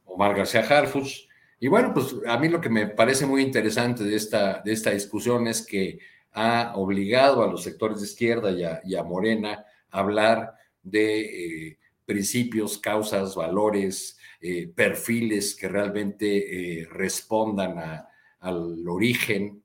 [0.03, 1.29] Omar García Harfus.
[1.59, 4.91] Y bueno, pues a mí lo que me parece muy interesante de esta, de esta
[4.91, 5.99] discusión es que
[6.33, 8.51] ha obligado a los sectores de izquierda
[8.83, 11.21] y a, Morena a hablar de
[11.67, 18.05] eh, principios, causas, valores, eh, perfiles que realmente eh, respondan
[18.39, 19.63] al origen,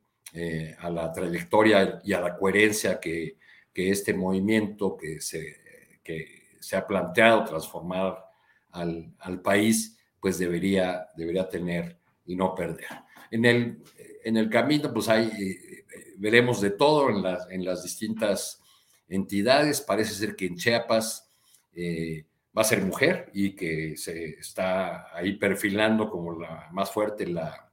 [0.79, 3.39] a la trayectoria y a la coherencia que,
[3.77, 5.61] que este movimiento que se,
[6.03, 8.24] que se ha planteado transformar
[8.70, 12.87] al, al, país, pues debería, debería tener y no perder.
[13.31, 13.83] En el,
[14.24, 15.85] en el camino, pues hay, eh,
[16.16, 18.62] veremos de todo en las, en las distintas
[19.11, 19.83] entidades.
[19.83, 21.31] Parece ser que en Chiapas
[21.74, 22.24] eh,
[22.57, 27.70] va a ser mujer y que se está ahí perfilando como la más fuerte la,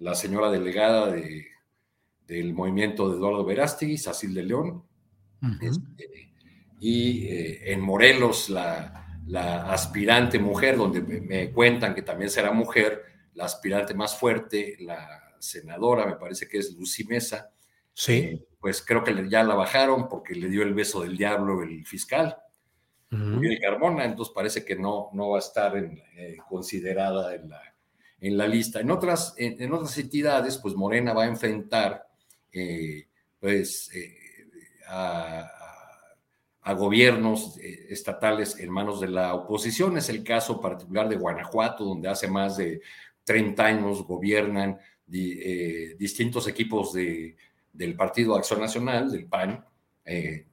[0.00, 1.46] la señora delegada de,
[2.26, 4.84] del movimiento de Eduardo Verástegui, Sacil de León,
[5.60, 6.32] este,
[6.80, 9.00] y eh, en Morelos, la,
[9.72, 16.04] aspirante mujer, donde me, cuentan que también será mujer, la aspirante más fuerte, la senadora,
[16.04, 17.50] me parece que es Lucy Mesa.
[17.94, 18.12] Sí.
[18.12, 21.86] Eh, pues creo que ya la bajaron porque le dio el beso del diablo el
[21.86, 22.36] fiscal,
[23.10, 27.62] Miguel Carmona, entonces parece que no, no va a estar eh, considerada en la,
[28.20, 28.80] en la lista.
[28.80, 32.08] En otras, en, otras entidades, pues Morena va a enfrentar,
[33.40, 33.90] pues,
[34.88, 35.50] a,
[36.76, 39.96] gobiernos eh, estatales en manos de la oposición.
[39.96, 42.80] Es el caso particular de Guanajuato, donde hace más de
[43.24, 44.78] 30 años gobiernan
[45.12, 47.36] eh, distintos equipos de,
[47.72, 49.64] del Partido Acción Nacional, del PAN.
[50.04, 50.46] Eh,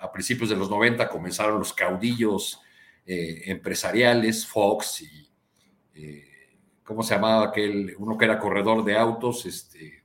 [0.00, 2.60] a principios de los 90 comenzaron los caudillos
[3.04, 5.30] empresariales, Fox y,
[6.84, 7.94] ¿cómo se llamaba aquel?
[7.98, 10.04] Uno que era corredor de autos, este,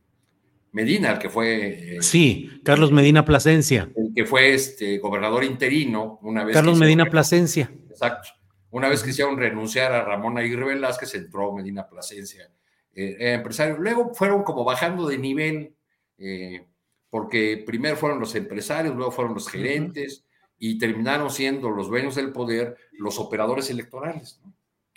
[0.74, 1.98] Medina, el que fue.
[1.98, 3.92] Eh, sí, Carlos Medina Plasencia.
[3.96, 6.56] El que fue este gobernador interino una vez.
[6.56, 7.72] Carlos Medina Plasencia.
[7.90, 8.30] Exacto.
[8.72, 12.50] Una vez que hicieron renunciar a Ramón Aguirre Velázquez, entró Medina Plasencia,
[12.96, 13.78] eh, empresario.
[13.78, 15.76] Luego fueron como bajando de nivel,
[16.18, 16.66] eh,
[17.12, 20.26] porque primero fueron los empresarios, luego fueron los gerentes,
[20.58, 24.42] y terminaron siendo los dueños del poder los operadores electorales,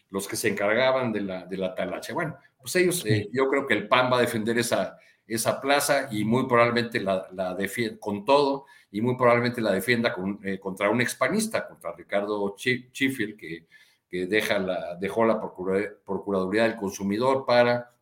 [0.09, 2.15] los que se encargaban de la, de la talacha.
[2.15, 4.97] Bueno, pues ellos, yo creo que el PAN va a defender esa
[5.27, 10.15] esa plaza y muy probablemente la, la defienda con todo y muy probablemente la defienda
[10.43, 13.67] eh, contra un expanista, contra Ricardo Chifil, que,
[14.09, 17.93] que deja la, dejó la Procuraduría del Consumidor para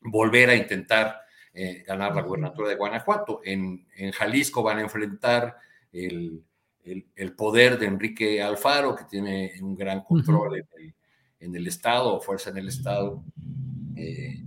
[0.00, 1.20] volver a intentar
[1.54, 3.40] eh, ganar la gubernatura de Guanajuato.
[3.44, 5.56] En, en Jalisco van a enfrentar
[5.92, 6.42] el,
[6.84, 10.94] el, poder de Enrique Alfaro, que tiene un gran control en, el,
[11.40, 13.22] en, el, Estado, fuerza en el Estado.
[13.96, 14.42] Eh,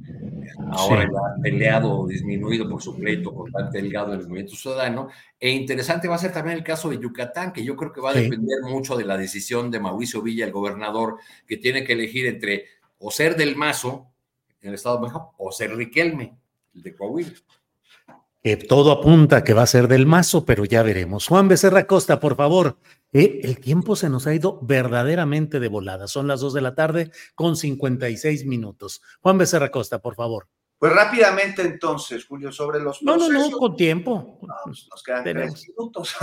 [0.71, 5.09] ahora ya peleado o disminuido por su pleito con Dante Delgado en el movimiento ciudadano.
[5.39, 8.11] E interesante va a ser también el caso de Yucatán, que yo creo que va
[8.11, 11.17] a depender mucho de la decisión de Mauricio Villa, el gobernador,
[11.47, 12.65] que tiene que elegir entre
[12.97, 14.07] o ser del Mazo,
[14.61, 16.35] en el Estado de México, o ser Riquelme,
[16.73, 17.33] el de Coahuila.
[18.67, 21.27] todo apunta que va a ser del Mazo, pero ya veremos.
[21.27, 22.77] Juan Becerra Costa, por favor.
[23.17, 26.05] Eh, el tiempo se nos ha ido verdaderamente de volada.
[26.05, 29.01] Son las dos de la tarde con 56 minutos.
[29.21, 30.49] Juan Becerra Costa, por favor.
[30.77, 33.29] Pues rápidamente entonces, Julio, sobre los procesos.
[33.29, 34.37] No, no, no, con tiempo.
[34.65, 36.15] Pues, nos quedan tenemos, tres minutos.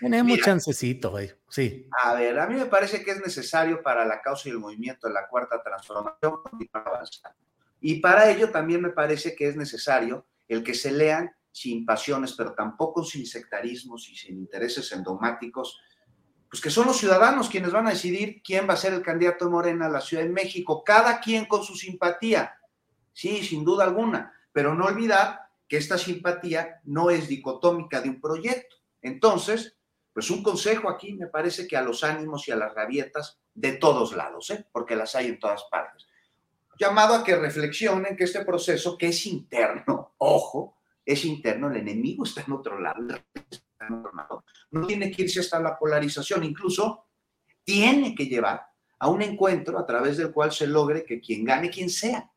[0.00, 1.14] tenemos chancecito,
[1.50, 1.86] sí.
[2.02, 5.06] A ver, a mí me parece que es necesario para la causa y el movimiento
[5.06, 6.36] de la cuarta transformación
[6.72, 7.34] avanzar.
[7.78, 12.32] Y para ello también me parece que es necesario el que se lean sin pasiones,
[12.32, 15.78] pero tampoco sin sectarismos y sin intereses endomáticos,
[16.50, 19.44] pues que son los ciudadanos quienes van a decidir quién va a ser el candidato
[19.44, 22.58] de Morena a la Ciudad de México, cada quien con su simpatía,
[23.12, 28.20] sí, sin duda alguna, pero no olvidar que esta simpatía no es dicotómica de un
[28.20, 28.76] proyecto.
[29.02, 29.76] Entonces,
[30.12, 33.72] pues un consejo aquí me parece que a los ánimos y a las rabietas de
[33.72, 34.66] todos lados, ¿eh?
[34.72, 36.06] porque las hay en todas partes.
[36.78, 40.77] Llamado a que reflexionen que este proceso, que es interno, ojo,
[41.08, 43.00] es interno, el enemigo está en otro lado,
[44.70, 47.06] no tiene que irse hasta la polarización, incluso
[47.64, 48.66] tiene que llevar
[48.98, 52.30] a un encuentro a través del cual se logre que quien gane, quien sea,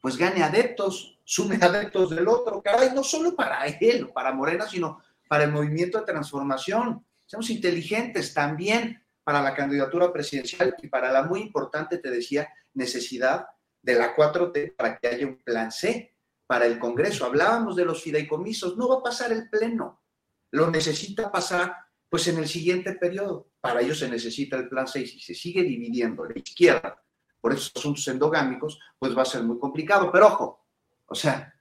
[0.00, 5.00] pues gane adeptos, sume adeptos del otro, caray, no solo para él para Morena, sino
[5.28, 7.06] para el movimiento de transformación.
[7.26, 13.46] Seamos inteligentes también para la candidatura presidencial y para la muy importante, te decía, necesidad
[13.82, 16.15] de la 4T para que haya un plan C
[16.46, 17.24] para el Congreso.
[17.24, 20.02] Hablábamos de los fideicomisos, no va a pasar el Pleno,
[20.50, 21.76] lo necesita pasar
[22.08, 23.48] pues en el siguiente periodo.
[23.60, 27.02] Para ello se necesita el plan 6 y se sigue dividiendo la izquierda
[27.40, 30.10] por esos asuntos endogámicos, pues va a ser muy complicado.
[30.10, 30.66] Pero ojo,
[31.06, 31.54] o sea,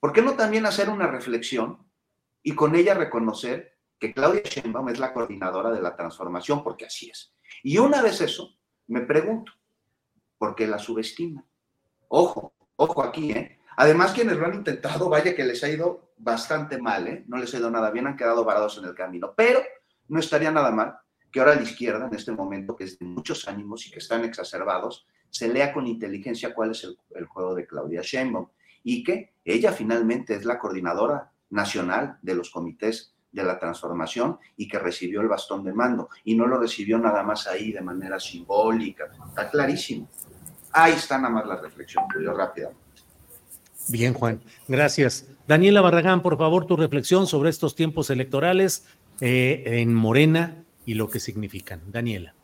[0.00, 1.86] ¿por qué no también hacer una reflexión
[2.42, 7.10] y con ella reconocer que Claudia Sheinbaum es la coordinadora de la transformación, porque así
[7.10, 7.34] es.
[7.62, 8.56] Y una vez eso,
[8.88, 9.52] me pregunto,
[10.38, 11.44] ¿por qué la subestima?
[12.08, 13.55] Ojo, ojo aquí, ¿eh?
[13.76, 17.24] Además, quienes lo han intentado, vaya que les ha ido bastante mal, ¿eh?
[17.28, 19.60] no les ha ido nada bien, han quedado varados en el camino, pero
[20.08, 20.98] no estaría nada mal
[21.30, 24.24] que ahora la izquierda, en este momento que es de muchos ánimos y que están
[24.24, 28.48] exacerbados, se lea con inteligencia cuál es el, juego de Claudia Sheinbaum
[28.82, 34.66] y que ella finalmente es la coordinadora nacional de los comités de la transformación y
[34.66, 38.18] que recibió el bastón de mando y no lo recibió nada más ahí de manera
[38.18, 40.08] simbólica, está clarísimo.
[40.72, 42.85] Ahí está nada más la reflexión, Julio, rápidamente.
[43.88, 45.26] Bien, Juan, gracias.
[45.46, 48.84] Daniela Barragán, por favor, tu reflexión sobre estos tiempos electorales
[49.20, 51.80] eh, en Morena y lo que significan.
[51.90, 52.34] Daniela.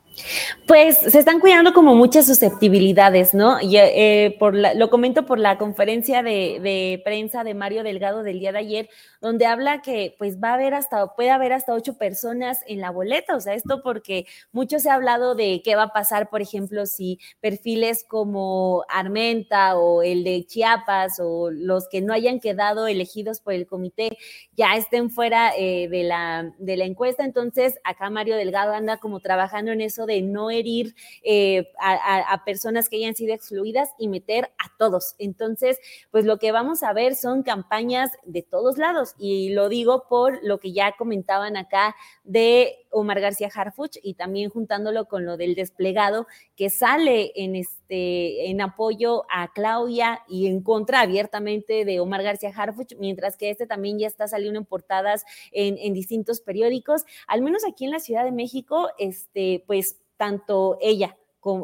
[0.67, 3.61] Pues se están cuidando como muchas susceptibilidades, ¿no?
[3.61, 8.39] Y, eh, por lo comento por la conferencia de, de, prensa de Mario Delgado del
[8.39, 8.89] día de ayer,
[9.21, 12.91] donde habla que pues va a haber hasta, puede haber hasta ocho personas en la
[12.91, 16.43] boleta, o sea, esto porque mucho se ha hablado de qué va a pasar, por
[16.43, 22.87] ejemplo, si perfiles como Armenta o el de Chiapas o los que no hayan quedado
[22.87, 24.17] elegidos por el comité
[24.57, 29.21] ya estén fuera eh, de, la, de la encuesta, entonces acá Mario Delgado anda como
[29.21, 34.09] trabajando en eso de no herir eh, a, a personas que hayan sido excluidas y
[34.09, 35.15] meter a todos.
[35.19, 35.79] Entonces,
[36.11, 40.39] pues lo que vamos a ver son campañas de todos lados y lo digo por
[40.43, 41.95] lo que ya comentaban acá
[42.25, 46.27] de Omar García Harfuch y también juntándolo con lo del desplegado
[46.57, 52.53] que sale en este en apoyo a Claudia y en contra abiertamente de Omar García
[52.55, 57.43] Harfuch, mientras que este también ya está saliendo en portadas en, en distintos periódicos, al
[57.43, 61.17] menos aquí en la Ciudad de México, este, pues tanto ella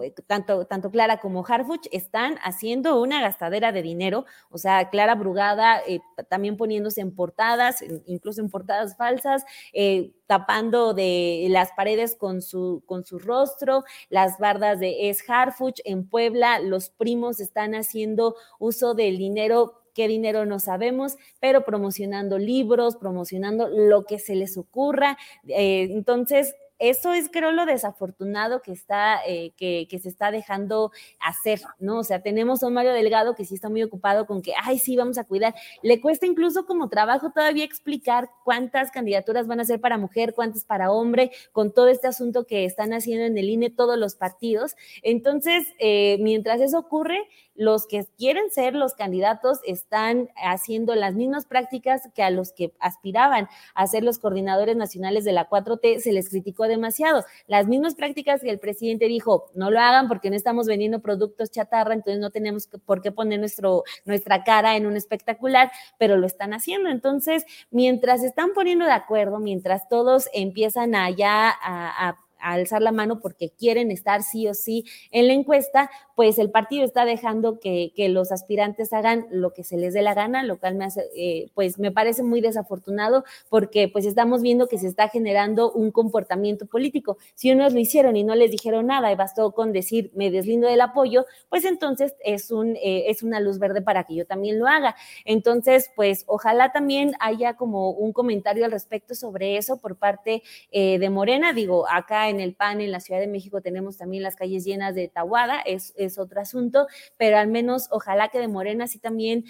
[0.03, 5.15] eh, tanto, tanto Clara como Harfuch están haciendo una gastadera de dinero, o sea, Clara
[5.15, 12.17] Brugada eh, también poniéndose en portadas, incluso en portadas falsas, eh, tapando de las paredes
[12.17, 17.75] con su, con su rostro, las bardas de Es Harfuch en Puebla, los primos están
[17.75, 24.37] haciendo uso del dinero qué dinero no sabemos, pero promocionando libros, promocionando lo que se
[24.37, 25.19] les ocurra.
[25.45, 31.99] entonces, eso es, creo, lo desafortunado que está, eh, que, se está dejando hacer, ¿no?
[31.99, 34.79] O sea, tenemos a un Mario Delgado que sí está muy ocupado con que, ay,
[34.79, 35.55] sí, vamos a cuidar.
[35.83, 40.65] Le cuesta incluso como trabajo todavía explicar cuántas candidaturas van a ser para mujer, cuántas
[40.65, 44.77] para hombre, con todo este asunto que están haciendo en el INE todos los partidos.
[45.03, 47.19] Entonces, eh, mientras eso ocurre,
[47.59, 52.73] los que quieren ser los candidatos están haciendo las mismas prácticas que a los que
[52.79, 57.25] aspiraban a ser los coordinadores nacionales de la 4T se les criticó demasiado.
[57.49, 61.51] Las mismas prácticas que el presidente dijo, no lo hagan porque no estamos vendiendo productos
[61.51, 66.29] chatarra, entonces no tenemos por qué poner nuestro, nuestra cara en un espectacular, pero lo
[66.29, 66.91] están haciendo.
[66.91, 73.21] Entonces, mientras están poniendo de acuerdo, mientras todos empiezan allá a, a alzar la mano
[73.21, 77.93] porque quieren estar sí o sí en la encuesta, pues el partido está dejando que,
[78.09, 81.51] los aspirantes hagan lo que se les dé la gana, lo cual me hace, eh,
[81.55, 86.67] pues me parece muy desafortunado porque pues estamos viendo que se está generando un comportamiento
[86.67, 87.19] político.
[87.35, 90.69] Si unos lo hicieron y no les dijeron nada y bastó con decir me deslindo
[90.69, 94.59] del apoyo, pues entonces es, un, eh, es una luz verde para que yo también
[94.59, 94.97] lo haga.
[95.25, 100.99] Entonces, pues ojalá también haya como un comentario al respecto sobre eso por parte eh,
[100.99, 101.53] de Morena.
[101.53, 101.87] Digo,
[102.29, 105.09] acá en el PAN, en la Ciudad de México, tenemos también las calles llenas de
[105.09, 109.45] tahuada, es, es otro asunto, pero al menos ojalá que de Morena sí también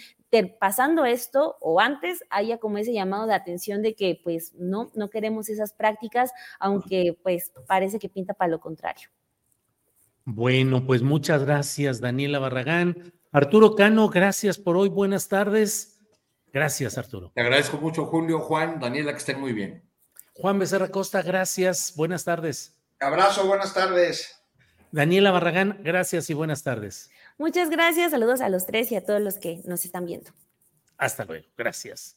[0.59, 5.09] pasando esto o antes haya como ese llamado de atención de que pues no, no
[5.09, 9.09] queremos esas prácticas, aunque pues parece que pinta para lo contrario.
[10.25, 13.15] Bueno, pues muchas gracias, Daniela Barragán.
[13.33, 14.91] Arturo Cano, gracias por hoy.
[14.91, 15.99] Buenas tardes.
[16.53, 17.33] Gracias, Arturo.
[17.35, 19.88] Te agradezco mucho, Julio, Juan, Daniela, que estén muy bien.
[20.39, 21.95] Juan Becerra Costa, gracias.
[21.97, 22.77] Buenas tardes.
[23.01, 24.41] Abrazo, buenas tardes.
[24.93, 27.11] Daniela Barragán, gracias y buenas tardes.
[27.39, 30.31] Muchas gracias, saludos a los tres y a todos los que nos están viendo.
[30.97, 32.17] Hasta luego, gracias.